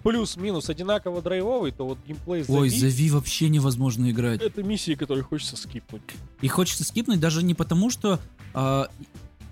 [0.04, 4.42] плюс-минус одинаково драйвовый, то вот геймплей за Ой, Ви за Ви вообще невозможно играть.
[4.42, 6.02] это миссии, которые хочется скипнуть.
[6.42, 8.20] И хочется скипнуть даже не потому, что
[8.54, 8.88] а,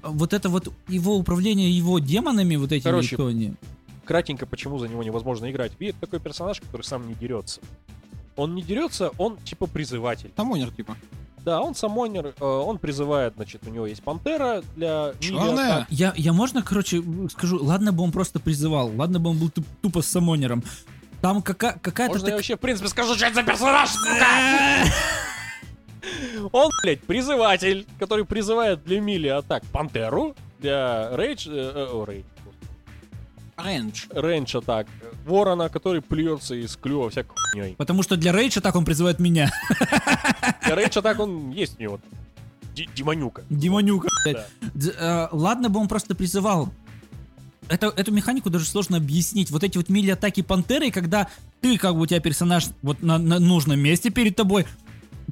[0.04, 3.54] вот это вот его управление его демонами, вот этими, Короче, кто они.
[4.06, 5.74] Кратенько, почему за него невозможно играть.
[5.80, 7.60] Ви это такой персонаж, который сам не дерется.
[8.38, 10.32] Он не дерется, он типа призыватель.
[10.36, 10.96] Тамонер, типа.
[11.44, 15.14] Да, он самонер, э, он призывает, значит, у него есть пантера для...
[15.22, 15.88] Мили-атак.
[15.90, 19.66] Я, я можно, короче, скажу, ладно бы он просто призывал, ладно бы он был туп-
[19.82, 20.64] тупо самонером.
[21.22, 22.14] Там кака- какая-то...
[22.14, 23.90] Можно я так- вообще, в принципе, скажу, что это за персонаж?
[26.52, 31.48] Он, блядь, призыватель, который призывает для мили атак пантеру, для рейдж...
[31.50, 32.26] э, э, о, рейдж,
[33.58, 34.06] Range.
[34.12, 34.88] range атак
[35.26, 37.76] ворона, который плюется из клюва всякой хуйней.
[37.76, 39.52] Потому что для Рейджа так он призывает меня.
[40.66, 42.00] Для рейдж атак он есть у него.
[42.76, 43.44] Ди- Демонюка.
[43.50, 44.08] Демонюка.
[44.26, 44.46] Да.
[44.74, 46.70] Д- э, ладно бы он просто призывал.
[47.70, 49.50] Это, эту механику даже сложно объяснить.
[49.52, 51.28] Вот эти вот melee атаки пантеры, когда
[51.62, 54.66] ты, как бы у тебя персонаж вот на, на нужном месте перед тобой,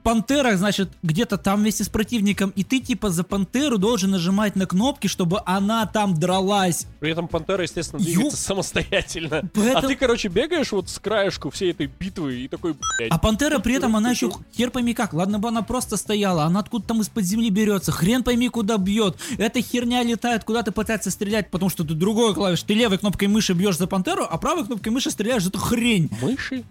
[0.05, 4.67] пантера, значит, где-то там вместе с противником, и ты типа за пантеру должен нажимать на
[4.67, 6.85] кнопки, чтобы она там дралась.
[6.99, 9.39] При этом пантера, естественно, двигается самостоятельно.
[9.39, 13.17] А Поэтому- ты, короче, бегаешь вот с краешку всей этой битвы и такой, блядь, А
[13.17, 15.13] пантера при этом, она еще хер пойми как.
[15.13, 17.91] Ладно бы она просто стояла, она откуда там из-под земли берется.
[17.91, 19.17] Хрен пойми куда бьет.
[19.39, 22.61] Эта херня летает, куда ты пытается стрелять, потому что ты другой клавиш.
[22.61, 26.11] Ты левой кнопкой мыши бьешь за пантеру, а правой кнопкой мыши стреляешь за эту хрень.
[26.21, 26.63] мыши?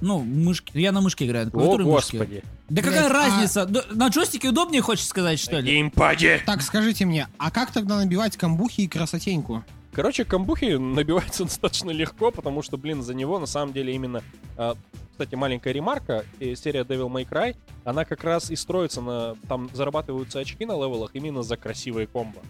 [0.00, 0.76] Ну, мышки.
[0.78, 2.16] Я на мышке играю, на О, клавиатуре мышки.
[2.16, 2.44] господи.
[2.68, 3.66] Да какая Блядь, а- разница?
[3.66, 5.72] Да На джойстике удобнее, хочешь сказать, что ли?
[5.72, 6.40] Геймпаде.
[6.46, 9.64] Так, скажите мне, а как тогда набивать камбухи и красотеньку?
[9.92, 14.22] Короче, камбухи набиваются достаточно легко, потому что, блин, за него на самом деле именно...
[14.56, 14.74] а,
[15.10, 19.34] кстати, маленькая ремарка, э, серия Devil May Cry, она как раз и строится на...
[19.48, 22.40] Там зарабатываются очки на левелах именно за красивые комбо.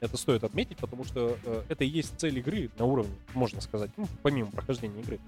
[0.00, 3.90] Это стоит отметить, потому что э, это и есть цель игры на уровне, можно сказать,
[3.96, 5.18] ну, помимо прохождения игры.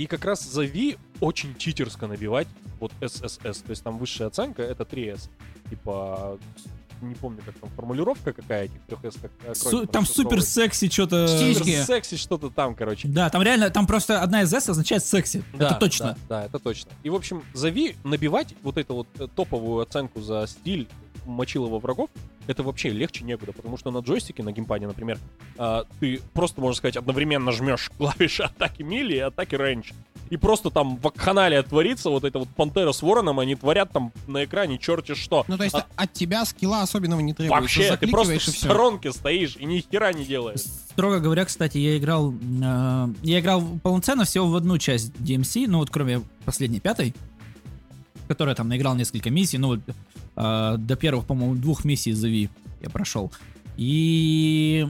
[0.00, 2.48] И как раз за V очень читерско набивать
[2.78, 5.28] вот SSS, то есть там высшая оценка это 3S.
[5.68, 6.38] Типа,
[7.02, 9.18] не помню, как там формулировка какая этих 3S.
[9.20, 11.28] Как, Су- акроним там супер секси что-то...
[11.28, 13.08] Супер секси что-то там, короче.
[13.08, 15.44] Да, там реально, там просто одна из S означает секси.
[15.52, 16.16] Да, Это точно.
[16.30, 16.90] Да, да, это точно.
[17.02, 20.88] И, в общем, за Ви набивать вот эту вот э, топовую оценку за стиль
[21.24, 22.10] мочилова врагов,
[22.46, 25.18] это вообще легче некуда, потому что на джойстике, на геймпаде, например,
[25.56, 29.92] а, ты просто, можно сказать, одновременно жмешь клавиши атаки melee и атаки range.
[30.30, 34.12] И просто там в вакханалия творится вот эта вот пантера с вороном, они творят там
[34.28, 35.44] на экране черти что.
[35.48, 37.60] Ну, то есть А от тебя скилла особенного не требуется.
[37.60, 40.60] вообще, ты просто Закликиваешь в сторонке стоишь и ни хера не делаешь.
[40.60, 45.78] Строго говоря, кстати, я играл, э, я играл полноценно всего в одну часть DMC, ну
[45.78, 47.14] вот кроме последней пятой,
[48.30, 49.80] которая там наиграл несколько миссий, ну вот
[50.36, 52.48] э, до первых, по-моему, двух миссий за я
[52.92, 53.32] прошел.
[53.76, 54.86] И...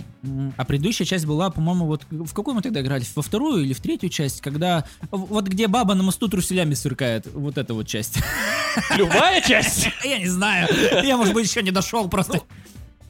[0.59, 2.05] А предыдущая часть была, по-моему, вот...
[2.11, 3.03] В какую мы тогда играли?
[3.14, 4.43] Во вторую или в третью часть?
[4.43, 4.84] Когда...
[5.11, 7.26] Вот где баба на мосту труселями сверкает.
[7.32, 8.18] Вот эта вот часть.
[8.97, 9.88] Любая часть.
[10.05, 10.68] Я не знаю.
[11.03, 12.43] Я, может быть, еще не дошел просто.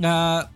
[0.00, 0.48] А,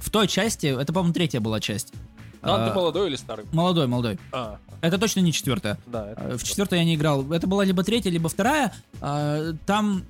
[0.00, 0.66] В той части...
[0.66, 1.94] Это, по-моему, третья была часть.
[2.42, 3.44] А ты А, молодой или старый?
[3.52, 4.18] Молодой, молодой.
[4.32, 5.78] А, Это точно не четвертая.
[5.86, 6.10] да.
[6.10, 6.46] это В точно.
[6.46, 7.30] четвертой я не играл.
[7.32, 8.72] Это была либо третья, либо вторая.
[9.00, 10.04] А, Там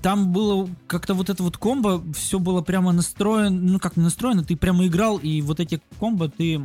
[0.00, 4.56] там было как-то вот это вот комбо, все было прямо настроено, ну как настроено, ты
[4.56, 6.64] прямо играл, и вот эти комбо, ты,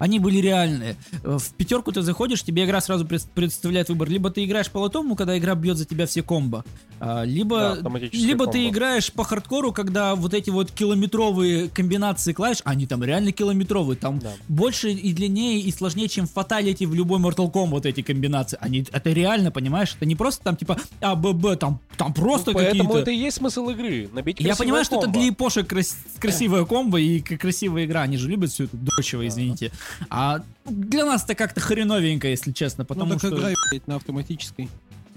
[0.00, 0.96] они были реальные.
[1.22, 4.08] Э, В пятерку ты заходишь, тебе игра сразу пред- представляет выбор.
[4.08, 6.64] Либо ты играешь по лотому, когда игра бьет за тебя все комбо,
[6.98, 8.68] а, Да, либо, автоматическое либо ты комбо.
[8.70, 14.18] играешь по хардкору, когда вот эти вот километровые комбинации клавиш, они там реально километровые, там
[14.18, 14.32] Да.
[14.48, 18.58] больше и длиннее и сложнее, чем фаталити в любой Mortal Kombat эти комбинации.
[18.60, 19.94] Они, это реально, понимаешь?
[19.96, 22.98] Это не просто там типа А, Б, Б, там, там просто Ну, Поэтому какие-то...
[23.02, 24.08] это и есть смысл игры.
[24.12, 25.20] Набить Я понимаю, что это комбо.
[25.20, 28.02] для эпошек крас- красивая комбо и красивая игра.
[28.02, 29.70] Они же любят все это дрочево, извините.
[30.08, 33.28] А для нас это как-то хреновенько, если честно, Ну, потому так что...
[33.36, 34.68] играй, блядь, на автоматической.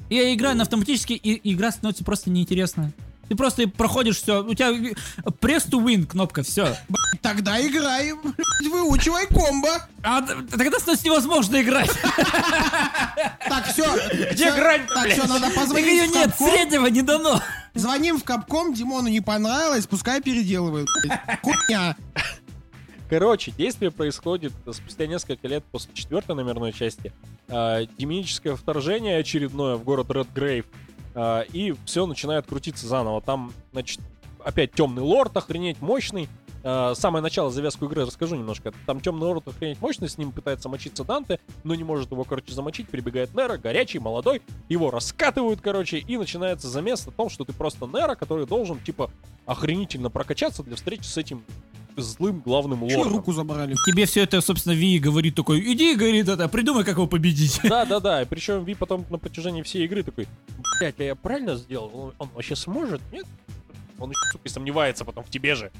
[0.09, 2.91] Я играю на автоматически, и игра становится просто неинтересной.
[3.30, 4.69] Ты просто проходишь все, у тебя
[5.41, 6.76] press to win кнопка, все.
[7.21, 8.19] Тогда играем,
[8.69, 9.88] выучивай комбо.
[10.03, 11.89] А тогда становится невозможно играть.
[13.47, 13.86] Так, все.
[14.32, 17.41] Где грань, Так, все, надо позвонить ее нет, среднего не дано.
[17.76, 20.88] Звоним в Капком, Димону не понравилось, пускай переделывают.
[21.41, 21.95] Хуйня.
[23.14, 27.14] Короче, действие происходит спустя несколько лет после четвертой номерной части.
[27.47, 30.66] А, демоническое вторжение очередное в город Редгрейв.
[31.14, 33.22] а, и все начинает крутиться заново.
[33.22, 33.99] Там, значит,
[34.43, 36.28] опять темный лорд, охренеть мощный.
[36.64, 38.74] А, самое начало, завязку игры расскажу немножко.
[38.88, 42.51] Там темный лорд охренеть мощный, с ним пытается мочиться Данте, но не может его, короче,
[42.51, 42.89] замочить.
[42.89, 44.41] Прибегает Нера, горячий, молодой.
[44.70, 49.11] Его раскатывают, короче, и начинается замес о том, что ты просто Нера, который должен, типа,
[49.45, 51.43] охренительно прокачаться для встречи с этим
[51.97, 53.13] злым главным лордом.
[53.13, 53.75] руку забрали?
[53.85, 57.59] Тебе все это, собственно, Ви говорит такой, иди, говорит, это, придумай, как его победить.
[57.63, 58.25] Да, да, да.
[58.29, 60.27] Причем Ви потом на протяжении всей игры такой,
[60.79, 61.91] блять, а я правильно сделал?
[61.93, 63.01] Он, он вообще сможет?
[63.11, 63.25] Нет?
[63.99, 65.71] Он еще, сука, и сомневается потом в тебе же.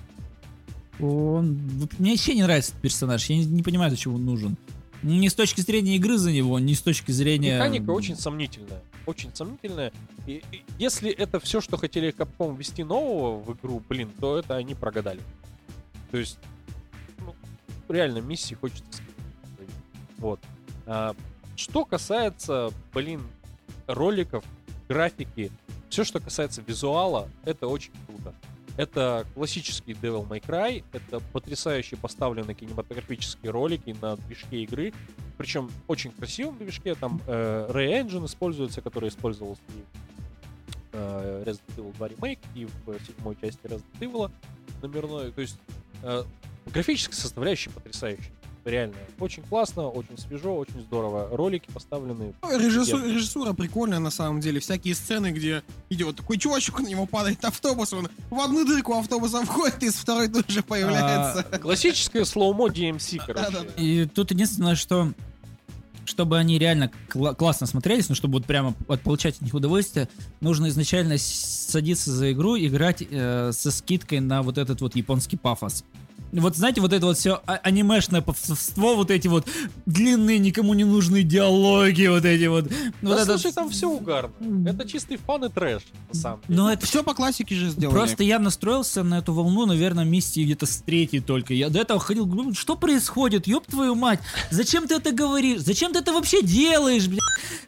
[1.00, 1.60] Он...
[1.98, 4.58] Мне вообще не нравится этот персонаж, я не, не понимаю, зачем он нужен.
[5.02, 7.56] Ни с точки зрения игры за него, ни с точки зрения...
[7.56, 8.82] Механика очень сомнительная.
[9.06, 9.92] Очень сомнительная.
[10.28, 14.56] И, и если это все, что хотели Capcom ввести нового в игру, блин, то это
[14.56, 15.20] они прогадали.
[16.14, 16.38] То есть,
[17.18, 17.34] ну,
[17.90, 19.02] реально, миссии хочется.
[20.20, 20.40] Вот.
[20.86, 21.16] А,
[21.56, 23.24] что касается, блин,
[23.88, 24.46] роликов,
[24.88, 25.52] графики,
[25.90, 28.36] все, что касается визуала, это очень круто.
[28.78, 34.94] Это классический Devil May Cry, это потрясающе поставленные кинематографические ролики на движке игры,
[35.40, 39.82] причем очень красивом движке, там э, Ray Engine используется, который использовался и
[40.92, 44.32] в э, Resident Evil 2 Remake, и в седьмой части Resident Evil
[44.84, 45.58] номерной, то есть
[46.72, 48.32] графическая составляющая потрясающая.
[48.66, 51.28] Реально, очень классно, очень свежо, очень здорово.
[51.36, 52.34] Ролики поставлены.
[52.42, 54.62] Ну, Режиссура, режиссура прикольная на самом деле.
[54.62, 59.44] Всякие сцены, где идет такой чувачок, на него падает автобус, он в одну дырку автобуса
[59.44, 61.44] входит, и из второй тут же появляется.
[61.62, 63.68] Классическое slow-mo DMC, короче.
[63.76, 65.12] И тут единственное, что
[66.06, 70.08] чтобы они реально кла- классно смотрелись, ну, чтобы вот прямо от- получать от них удовольствие,
[70.42, 75.84] нужно изначально садиться за игру, играть э, со скидкой на вот этот вот японский пафос.
[76.42, 79.48] Вот знаете, вот это вот все анимешное повствовство, вот эти вот
[79.86, 82.68] длинные, никому не нужные диалоги, вот эти вот.
[82.68, 84.32] Да вот это- слушай, там все угарно.
[84.68, 86.60] Это чистый fun и трэш, на самом деле.
[86.60, 87.96] Но это Все по классике же сделали.
[87.96, 91.54] Просто я настроился на эту волну, наверное, миссии где-то с третьей только.
[91.54, 94.20] Я до этого ходил, говорю, что происходит, ёб твою мать,
[94.52, 97.20] зачем ты это говоришь, зачем ты это вообще делаешь, блядь,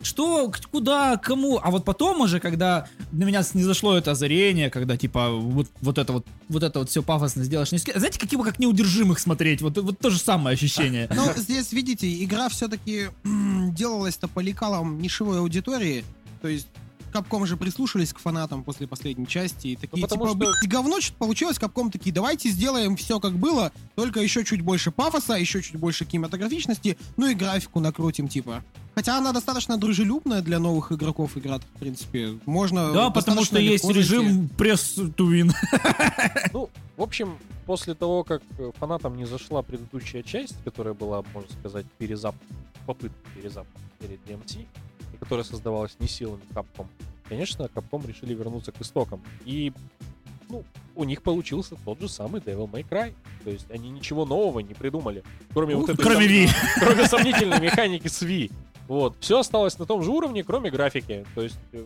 [0.01, 4.97] что, куда, кому, а вот потом уже, когда на меня не зашло это озарение, когда,
[4.97, 8.60] типа, вот, вот это вот, вот это вот все пафосно сделаешь, знаете, какие бы как
[8.60, 11.10] неудержимых смотреть, вот, вот то же самое ощущение.
[11.14, 16.06] Ну, здесь, видите, игра все-таки делалась-то по лекалам нишевой аудитории.
[16.41, 16.68] То есть
[17.16, 20.70] Капком же прислушались к фанатам после последней части и такие, Ну, потому типа, что- «Блядь,
[20.70, 25.36] говно что-то получилось, Капком такие, давайте сделаем все как было, только еще чуть больше пафоса,
[25.36, 28.66] еще чуть больше кинематографичности, ну и графику накрутим, типа.
[28.95, 32.38] Хотя она достаточно дружелюбная для новых игроков игра, в принципе.
[32.45, 33.99] Можно Да, потому что есть зайти.
[33.99, 35.53] режим пресс win.
[36.53, 41.49] Ну, в общем, после того, как э, фанатам не зашла предыдущая часть, которая была, можно
[41.59, 42.36] сказать, перезап...
[42.86, 44.66] попытка перезапуска перед DMC,
[45.16, 46.88] которая создавалась не силами Capcom,
[47.28, 49.22] конечно, Capcom решили вернуться к истокам.
[49.45, 49.74] И,
[50.49, 50.63] ну,
[50.95, 53.13] у них получился тот же самый Devil May Cry.
[53.43, 55.24] То есть они ничего нового не придумали.
[55.53, 56.49] Кроме вот этой Кроме сом- Ви.
[56.80, 58.51] кроме сомнительной механики с Wii.
[58.88, 59.16] Вот.
[59.20, 61.26] Все осталось на том же уровне, кроме графики.
[61.36, 61.86] То есть э,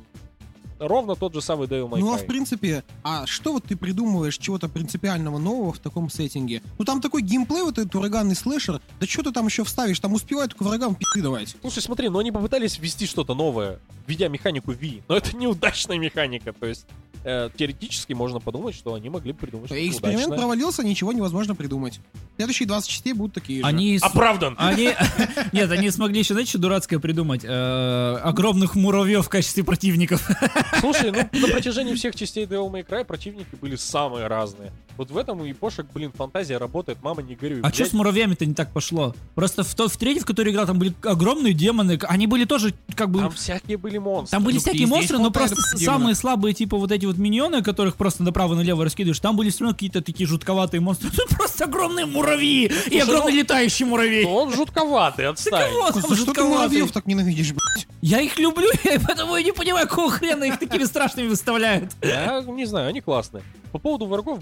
[0.79, 2.23] ровно тот же самый Devil May Ну а Cry.
[2.23, 6.61] в принципе, а что вот ты придумываешь чего-то принципиального нового в таком сеттинге?
[6.77, 9.99] Ну там такой геймплей, вот этот ураганный слэшер, да что ты там еще вставишь?
[9.99, 11.55] Там успевают только врагам пи***ы давать.
[11.61, 16.53] Слушай, смотри, ну они попытались ввести что-то новое, введя механику V, но это неудачная механика,
[16.53, 16.85] то есть
[17.23, 20.37] э, теоретически можно подумать, что они могли бы придумать что-то Эксперимент удачное.
[20.37, 21.99] провалился, ничего невозможно придумать.
[22.37, 23.67] Следующие 20 частей будут такие же.
[23.67, 24.55] Они с- Оправдан!
[24.57, 24.91] Они...
[25.51, 27.41] Нет, они смогли еще, знаете, что дурацкое придумать?
[27.43, 30.29] Э, огромных муравьев в качестве противников.
[30.79, 34.71] Слушай, ну на протяжении всех частей Devil May Cry противники были самые разные.
[34.99, 37.59] Вот в этом у япошек, блин, фантазия работает, мама не горюй.
[37.59, 37.75] А блядь.
[37.75, 39.15] что с муравьями-то не так пошло?
[39.33, 41.97] Просто в, то, в третьей, в которой играл, там были огромные демоны.
[42.03, 43.21] Они были тоже, как бы...
[43.21, 44.35] Там всякие были монстры.
[44.35, 45.79] Там были Ну, всякие монстры, но просто демонов.
[45.85, 49.73] самые слабые, типа вот эти вот миньоны, которых просто направо-налево раскидываешь, там были все равно
[49.73, 51.09] какие-то такие жутковатые монстры.
[51.15, 54.25] Тут просто огромные муравьи и Слушай, огромный ну- летающий муравей.
[54.25, 55.71] Ну, он жутковатый, отстань.
[55.75, 57.87] Вот он За что ты муравьев так ненавидишь, блядь?
[58.01, 61.91] Я их люблю, я потому и не понимаю, какого хрена их такими страшными выставляют.
[62.01, 63.43] Я не знаю, они классные.
[63.71, 64.39] По поводу врагов,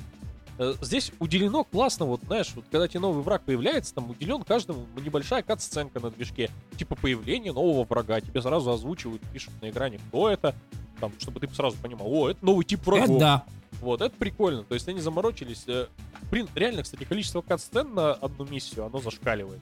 [0.82, 5.44] здесь уделено классно, вот знаешь, вот когда тебе новый враг появляется, там уделен каждому небольшая
[5.44, 6.50] кат-сценка на движке.
[6.78, 8.22] Типа появление нового врага.
[8.22, 10.56] Тебе сразу озвучивают, пишут на экране, кто это.
[11.00, 13.10] Там, чтобы ты сразу понимал, о, это новый тип врагов.
[13.10, 13.46] Это да.
[13.82, 14.64] Вот, это прикольно.
[14.64, 15.64] То есть они заморочились.
[15.68, 15.88] э,
[16.32, 19.62] Блин, реально, кстати, количество кат-сцен на одну миссию, оно зашкаливает.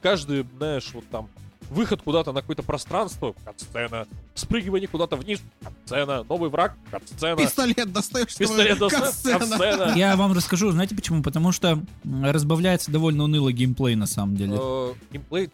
[0.00, 1.28] Каждый, знаешь, вот там
[1.70, 5.40] выход куда-то на какое-то пространство, сцена, спрыгивание куда-то вниз,
[5.84, 6.74] сцена, новый враг,
[7.16, 9.38] сцена, Пистолет достаешь, пистолет катсцена.
[9.38, 9.92] катсцена.
[9.96, 11.22] Я вам расскажу, знаете почему?
[11.22, 14.56] Потому что разбавляется довольно уныло геймплей на самом деле.
[14.60, 15.50] Э, Геймплей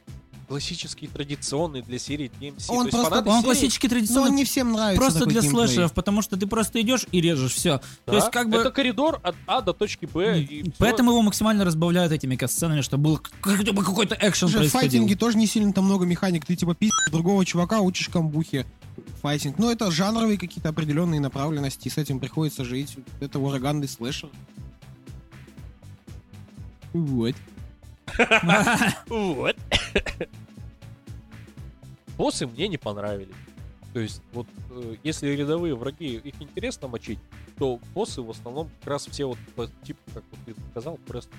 [0.53, 2.65] классический, традиционный для серии DMC.
[2.69, 5.41] Он То просто- Он серии- классический Но традиционный он не всем нравится просто такой для
[5.41, 5.67] геймплей.
[5.67, 7.81] слэшеров, потому что ты просто идешь и режешь, все.
[8.07, 8.59] Да, То есть как бы...
[8.59, 10.47] Это коридор от А до точки Б.
[10.79, 15.17] Поэтому его максимально разбавляют этими катсценами, чтобы был хотя бы какой-то экшен Слушай, в файтинге
[15.17, 16.45] тоже не сильно там много механик.
[16.45, 18.67] Ты типа пиздишь другого чувака, учишь камбухи.
[19.23, 19.59] Файтинг.
[19.59, 22.95] Но это жанровые какие-то определенные направленности, и с этим приходится жить.
[23.21, 24.29] Это ураганный слэшер.
[26.93, 27.35] Вот.
[29.09, 29.57] Вот.
[32.17, 33.35] Боссы мне не понравились.
[33.93, 37.19] То есть, вот, э, если рядовые враги, их интересно мочить,
[37.59, 41.31] то боссы в основном как раз все вот по типу, как вот ты сказал, просто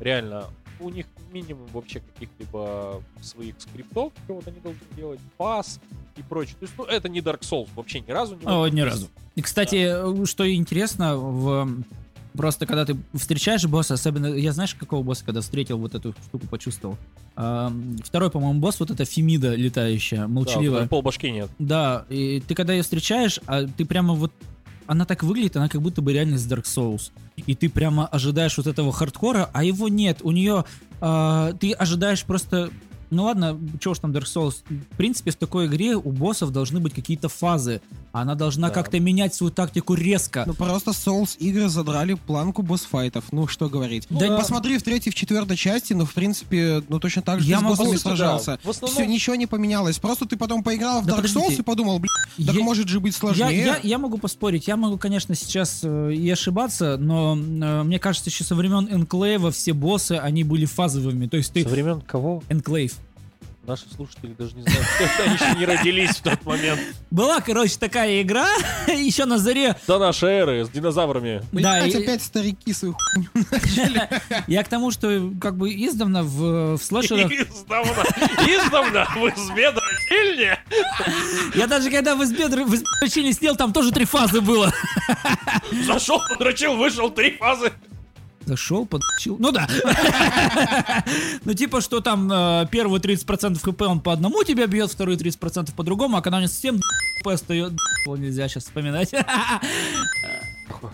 [0.00, 0.46] реально
[0.78, 5.80] у них минимум вообще каких-либо своих скриптов, вот они должны делать, пас
[6.16, 6.56] и прочее.
[6.60, 9.08] То есть, ну, это не Dark Souls вообще ни разу не О, ни разу.
[9.34, 11.82] И, кстати, э, что интересно, в...
[12.36, 16.46] просто когда ты встречаешь босса, особенно, я знаешь, какого босса, когда встретил, вот эту штуку
[16.46, 16.98] почувствовал?
[17.34, 20.86] Второй, по-моему, босс, вот эта Фемида летающая, Да, молчаливая.
[20.86, 21.50] пол башки нет.
[21.58, 24.32] Да, и ты когда ее встречаешь, а ты прямо вот...
[24.86, 27.10] Она так выглядит, она как будто бы реально из Dark Souls.
[27.34, 30.20] И ты прямо ожидаешь вот этого хардкора, а его нет.
[30.22, 30.64] У нее...
[31.00, 32.70] а, ты ожидаешь просто...
[33.10, 34.56] Ну ладно, чего ж там Dark Souls.
[34.68, 37.80] В принципе, в такой игре у боссов должны быть какие-то фазы.
[38.12, 38.74] Она должна Да.
[38.74, 40.44] как-то менять свою тактику резко.
[40.46, 43.24] Ну просто Souls игры задрали планку босс-файтов.
[43.32, 44.06] Ну что говорить.
[44.10, 44.38] Да да.
[44.38, 47.60] Посмотри в третьей, в четвертой части, ну в принципе, ну точно так же Я ты
[47.60, 47.98] с могу- боссами да.
[48.00, 48.58] сражался.
[48.64, 49.98] В основном- Все, ничего не поменялось.
[49.98, 51.60] Просто ты потом поиграл в Да Dark Souls подождите.
[51.62, 53.64] и подумал, блин, так Я- может же быть Я, сложнее.
[53.64, 58.30] я, я могу поспорить, я могу, конечно, сейчас э, и ошибаться, но э, мне кажется,
[58.30, 61.26] еще со времен Энклейва все боссы, они были фазовыми.
[61.26, 61.62] То есть ты...
[61.62, 62.42] Со времен кого?
[62.48, 62.95] Энклейв.
[63.66, 66.80] Наши слушатели даже не знают, что это они еще не родились в тот момент.
[67.10, 68.46] Была, короче, такая игра,
[68.86, 69.74] еще на заре.
[69.88, 71.42] До нашей эры с динозаврами.
[71.50, 74.08] Да, и- опять старики свою хуйню начали.
[74.46, 77.32] Я к тому, что как бы издавна в, в слэшерах...
[77.32, 78.04] Издавна,
[78.46, 80.56] издавна вы с медрочильни.
[81.56, 84.72] Я даже когда в избе в избе сидел, там тоже три фазы было.
[85.86, 87.72] Зашел, подрочил, вышел, три фазы.
[88.46, 89.36] Зашел, подчил.
[89.38, 89.68] Ну да.
[91.44, 95.74] Ну типа, что там э, первые 30% хп он по одному тебя бьет, вторые 30%
[95.74, 96.78] по другому, а когда у него совсем
[97.20, 97.76] хп остается...
[98.06, 99.12] Нельзя сейчас вспоминать.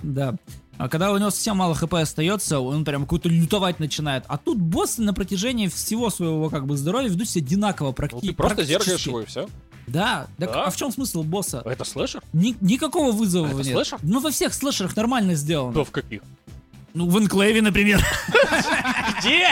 [0.02, 0.34] Да.
[0.78, 4.24] А когда у него совсем мало хп остается, он прям какой-то лютовать начинает.
[4.28, 8.20] А тут боссы на протяжении всего своего как бы здоровья ведут себя одинаково Ну, практи-
[8.28, 8.72] ты просто практически.
[8.86, 9.48] зеркаешь его и все.
[9.86, 10.64] Да, так Да.
[10.64, 11.62] а в чем смысл босса?
[11.64, 12.22] Это слэшер?
[12.32, 13.72] Ни- никакого вызова А это нет.
[13.72, 13.98] слэшер?
[14.02, 15.72] Ну, во всех слэшерах нормально сделано.
[15.72, 16.22] Да в каких?
[16.94, 18.04] Ну, в Энклейве, например.
[19.20, 19.48] Где?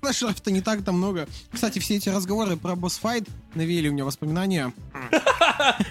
[0.00, 1.28] Слэшеров-то не так-то много.
[1.52, 4.72] Кстати, все эти разговоры про босс-файт навели у меня воспоминания.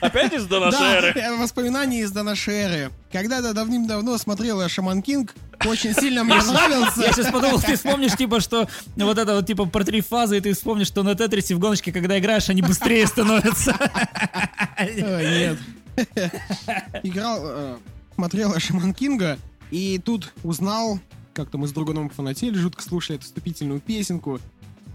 [0.02, 1.14] Опять из до нашей Да, эры?
[1.20, 2.92] э, воспоминания из до нашей эры.
[3.14, 5.34] Когда-то давным-давно смотрел я Шаман Кинг,
[5.66, 7.02] очень сильно мне нравился.
[7.04, 8.68] Я сейчас подумал, ты вспомнишь, типа, что
[8.98, 11.94] вот это вот, типа, про три фазы, и ты вспомнишь, что на Тетрисе в гоночке,
[11.94, 13.78] когда играешь, они быстрее становятся.
[14.78, 15.58] Ой, нет.
[17.04, 17.78] Играл, э,
[18.16, 19.38] смотрел я Шаман Кинга,
[19.72, 21.00] и тут узнал,
[21.34, 24.40] как-то мы с другом фанатели, жутко слушали эту вступительную песенку,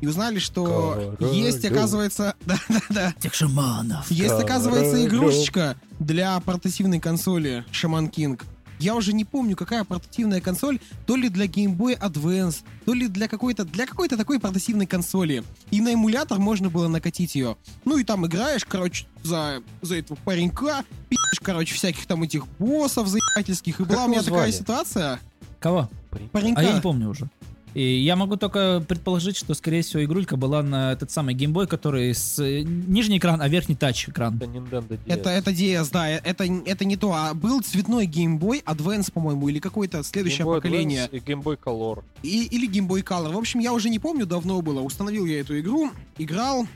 [0.01, 1.35] и узнали, что Королю.
[1.35, 4.11] есть, оказывается, да-да-да, Тех шаманов.
[4.11, 8.45] есть, оказывается, игрушечка для портативной консоли Шаман Кинг.
[8.79, 13.09] Я уже не помню, какая портативная консоль, то ли для Game Boy Advance, то ли
[13.09, 15.45] для какой-то для какой-то такой портативной консоли.
[15.70, 17.57] И на эмулятор можно было накатить ее.
[17.85, 23.09] Ну и там играешь, короче, за, за этого паренька, пишешь, короче, всяких там этих боссов
[23.09, 23.81] заебательских.
[23.81, 24.62] И была у меня его такая звали?
[24.62, 25.20] ситуация.
[25.59, 25.89] Кого?
[26.33, 26.61] Паренька.
[26.61, 27.29] А я не помню уже.
[27.77, 32.14] И я могу только предположить, что, скорее всего, игрулька была на этот самый геймбой, который
[32.14, 34.37] с э, нижний экран, а верхний тач экран.
[34.37, 34.99] Это Nintendo DS.
[35.07, 37.12] Это, это DS, да, э, это, это не то.
[37.12, 41.11] А был цветной Game Boy Advance, по-моему, или какое-то следующее Game Boy поколение.
[41.12, 42.03] Advance и Game Boy Color.
[42.22, 43.35] И, или Game Boy Color.
[43.35, 44.81] В общем, я уже не помню, давно было.
[44.81, 46.66] Установил я эту игру, играл,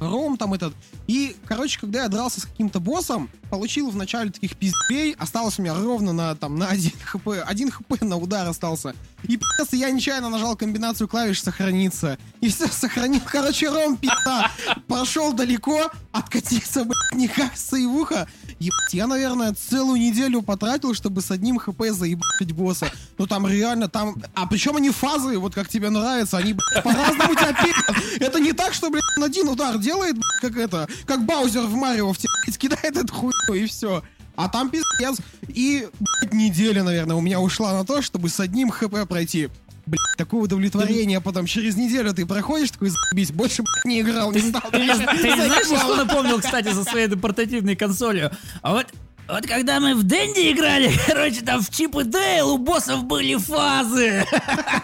[0.00, 0.74] ром там этот.
[1.06, 5.74] И, короче, когда я дрался с каким-то боссом, получил вначале таких пиздей, осталось у меня
[5.74, 7.28] ровно на, там, на 1 хп.
[7.46, 8.94] 1 хп на удар остался.
[9.24, 12.18] И, пи***ц, я нечаянно нажал комбинацию клавиш «Сохраниться».
[12.40, 13.20] И все, сохранил.
[13.24, 14.50] Короче, ром, пизда.
[14.86, 18.28] Прошел далеко, откатился, блядь, никак сейвуха.
[18.58, 22.90] Ебать, я, наверное, целую неделю потратил, чтобы с одним хп заебать босса.
[23.16, 24.16] Ну там реально, там...
[24.34, 28.20] А причем они фазы, вот как тебе нравится, они, по-разному тебя пилят.
[28.20, 32.12] Это не так, что, блядь, он один удар делает, как это, как Баузер в Марио,
[32.12, 34.02] в тебя, блядь, кидает эту хуйню и все.
[34.34, 35.18] А там пиздец.
[35.48, 39.50] И, блядь, неделя, наверное, у меня ушла на то, чтобы с одним хп пройти.
[39.88, 44.32] Блядь, такое удовлетворение, а потом через неделю ты проходишь, такой, заебись, больше, блядь, не играл,
[44.32, 44.70] не стал.
[44.70, 48.30] Ты знаешь, что напомнил, кстати, за своей портативной консолью?
[48.62, 48.86] А вот
[49.28, 53.36] вот когда мы в Дэнди играли, короче, там в Чип и Дейл у боссов были
[53.36, 54.24] фазы.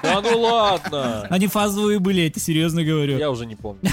[0.03, 1.27] Да ну ладно.
[1.31, 3.17] Они фазовые были, я тебе серьезно говорю.
[3.17, 3.81] Я уже не помню.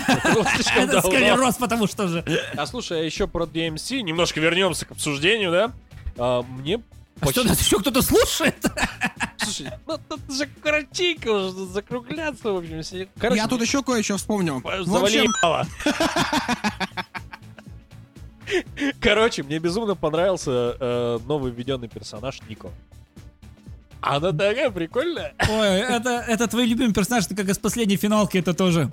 [0.76, 1.10] Это давно.
[1.10, 2.26] склероз, потому что же.
[2.58, 5.72] А слушай, а еще про DMC, немножко вернемся к обсуждению, да?
[6.18, 6.82] А, мне
[7.22, 8.56] А что, нас еще кто-то слушает?
[9.38, 12.82] Слушай, ну тут же коротенько уже закругляться, в общем.
[12.82, 13.08] все.
[13.18, 14.60] Короче, Я тут еще кое-что вспомнил.
[14.62, 15.68] В завали общем, ебало.
[19.00, 22.70] Короче, мне безумно понравился э, новый введенный персонаж Нико.
[24.02, 25.34] Она такая прикольная.
[25.48, 28.92] Ой, это, это твой любимый персонаж, ты как из последней финалки, это тоже.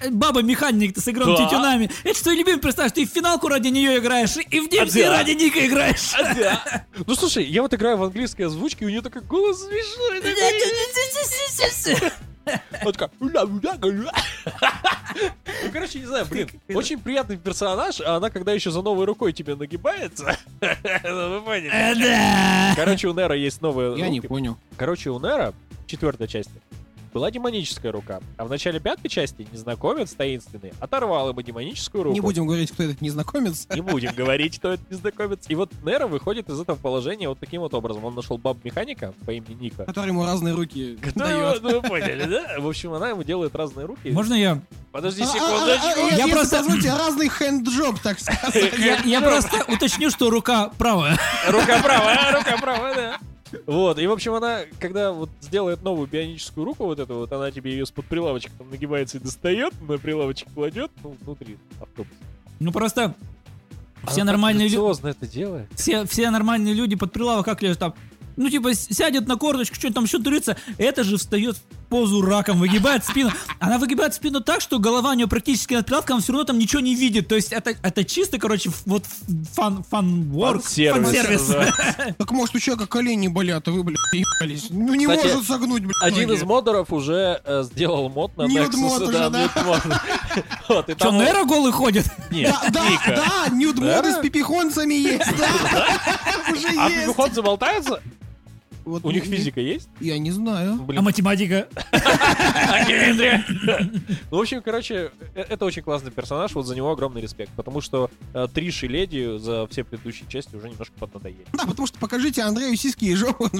[0.00, 1.44] Э, Баба-механик, ты с игром Да.
[1.44, 1.90] тютюнами.
[2.04, 5.10] Это твой любимый персонаж, ты в финалку ради нее играешь, и в DMC да.
[5.16, 6.12] ради Ника играешь.
[6.14, 6.86] А, да.
[7.06, 10.20] Ну слушай, я вот играю в английской озвучке, и у нее такой голос смешной.
[10.20, 10.32] такой.
[12.80, 13.10] Она такая...
[13.18, 14.12] «Уля, уля, уля».
[15.64, 19.32] Ну, короче, не знаю, блин, очень приятный персонаж, а она когда еще за новой рукой
[19.32, 21.70] тебе нагибается, ну, вы поняли.
[21.72, 22.72] Э, Да.
[22.76, 23.96] Короче, у Нера есть новая...
[23.96, 24.58] я не понял.
[24.76, 26.52] Короче, у Нера в четвертой части
[27.16, 32.14] была демоническая рука, а в начале пятой части незнакомец таинственный оторвал ему демоническую руку.
[32.14, 33.66] Не будем говорить, кто этот незнакомец.
[33.74, 35.46] Не будем говорить, кто это незнакомец.
[35.48, 38.04] И вот Нера выходит из этого положения вот таким вот образом.
[38.04, 39.86] Он нашел баб-механика по имени Ника.
[39.86, 41.62] Который ему разные руки дает.
[41.62, 42.60] ну, вы поняли, да?
[42.60, 44.10] В общем, она ему делает разные руки.
[44.10, 44.60] Можно я?
[44.92, 46.00] Подожди А, а, секундочку.
[46.12, 48.78] а, Я просто- позвольте, разный хенджоб, так сказать.
[48.78, 51.16] Я, я просто уточню, что рука правая.
[51.48, 53.18] Рука правая, рука правая, да.
[53.66, 57.50] Вот, и в общем она, когда вот сделает новую бионическую руку, вот эту вот, она
[57.50, 62.16] тебе ее из-под прилавочка там нагибается и достает, на прилавочек кладет, ну, внутри автобуса.
[62.58, 63.14] Ну просто
[64.08, 65.68] все Она нормальные люди, это делает.
[65.74, 67.94] все, все нормальные люди под прилавок как лежат там.
[68.36, 71.56] Ну, типа, сядет на корточку, что-нибудь там еще трется, это же встает
[71.88, 73.30] позу раком, выгибает спину.
[73.58, 76.80] Она выгибает спину так, что голова у нее практически над прилавком, все равно там ничего
[76.80, 77.28] не видит.
[77.28, 79.04] То есть это, это чисто, короче, вот
[79.54, 81.40] фан, фан work, Фан-сервис фан-сервис.
[81.40, 82.14] называется.
[82.18, 84.66] Так может у человека колени болят, а вы, блядь, ебались.
[84.70, 88.76] Ну не Кстати, может согнуть, блядь, Один из модеров уже э, сделал мод на Nexus.
[88.76, 89.50] мод уже, да?
[89.64, 89.82] мод.
[90.68, 92.06] Вот, Что, там голый ходит?
[92.30, 93.14] Нет, Да, да,
[93.48, 94.18] да, нюд-моды Да?
[94.18, 96.52] с пипихонцами есть, да.
[96.52, 97.02] Уже А есть.
[97.06, 98.02] пипихонцы болтаются?
[98.86, 99.88] Вот У них физика есть?
[99.98, 100.74] Я не знаю.
[100.74, 101.66] А Блин, математика?
[104.30, 107.80] Ну, в общем, короче, э- это очень классный персонаж, вот за него огромный респект, потому
[107.80, 111.44] что э, Триш и Леди за все предыдущие части уже немножко поднадоели.
[111.52, 113.50] Да, потому что покажите Андрею сиськи и жопу,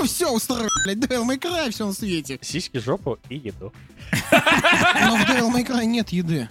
[0.00, 2.38] он все устроит, блядь, Devil May Cry все на свете.
[2.40, 3.70] Сиськи, жопу и еду.
[4.32, 6.48] Но в Devil May Cry нет еды.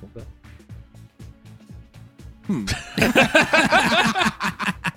[0.00, 0.20] Ну да.
[2.46, 2.66] Хм.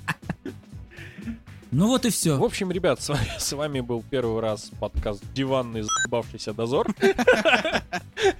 [1.71, 2.41] Ну вот и В все.
[2.41, 6.87] общем, ребят, с вами, с вами был первый раз подкаст «Диванный заебавшийся дозор».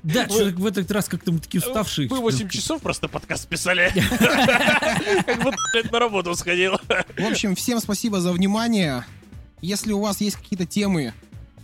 [0.03, 2.07] Да, что в этот раз как-то мы такие уставшие.
[2.09, 3.91] Мы 8 часов просто подкаст писали.
[5.25, 6.73] Как будто, блядь, на работу сходил.
[7.17, 9.05] В общем, всем спасибо за внимание.
[9.61, 11.13] Если у вас есть какие-то темы,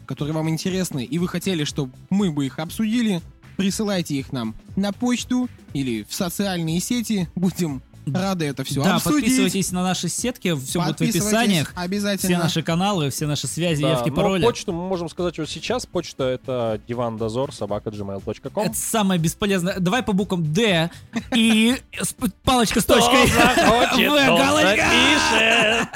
[0.05, 3.21] которые вам интересны, и вы хотели, чтобы мы бы их обсудили,
[3.57, 7.29] присылайте их нам на почту или в социальные сети.
[7.35, 9.21] Будем рады это все Да, обсудить.
[9.21, 11.71] подписывайтесь на наши сетки, все будет в описаниях.
[11.75, 12.29] Обязательно.
[12.35, 14.43] Все наши каналы, все наши связи, Да, явки, но пароли.
[14.43, 15.85] почту мы можем сказать уже сейчас.
[15.85, 18.63] Почта это дивандозор собака gmail.com.
[18.63, 19.79] Это самое бесполезное.
[19.79, 20.89] Давай по буквам Д
[21.35, 23.27] и с- палочка с точкой.
[23.27, 24.85] захочет, В, тот галочка.
[24.85, 25.87] напишет.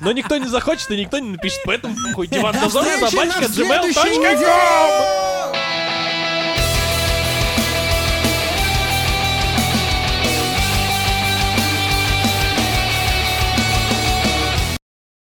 [0.00, 3.48] Но никто не захочет и никто не напишет, поэтому хуй До дивандозор встречи на собачка
[3.48, 4.20] следующей gmail.com.
[4.20, 5.41] неделе!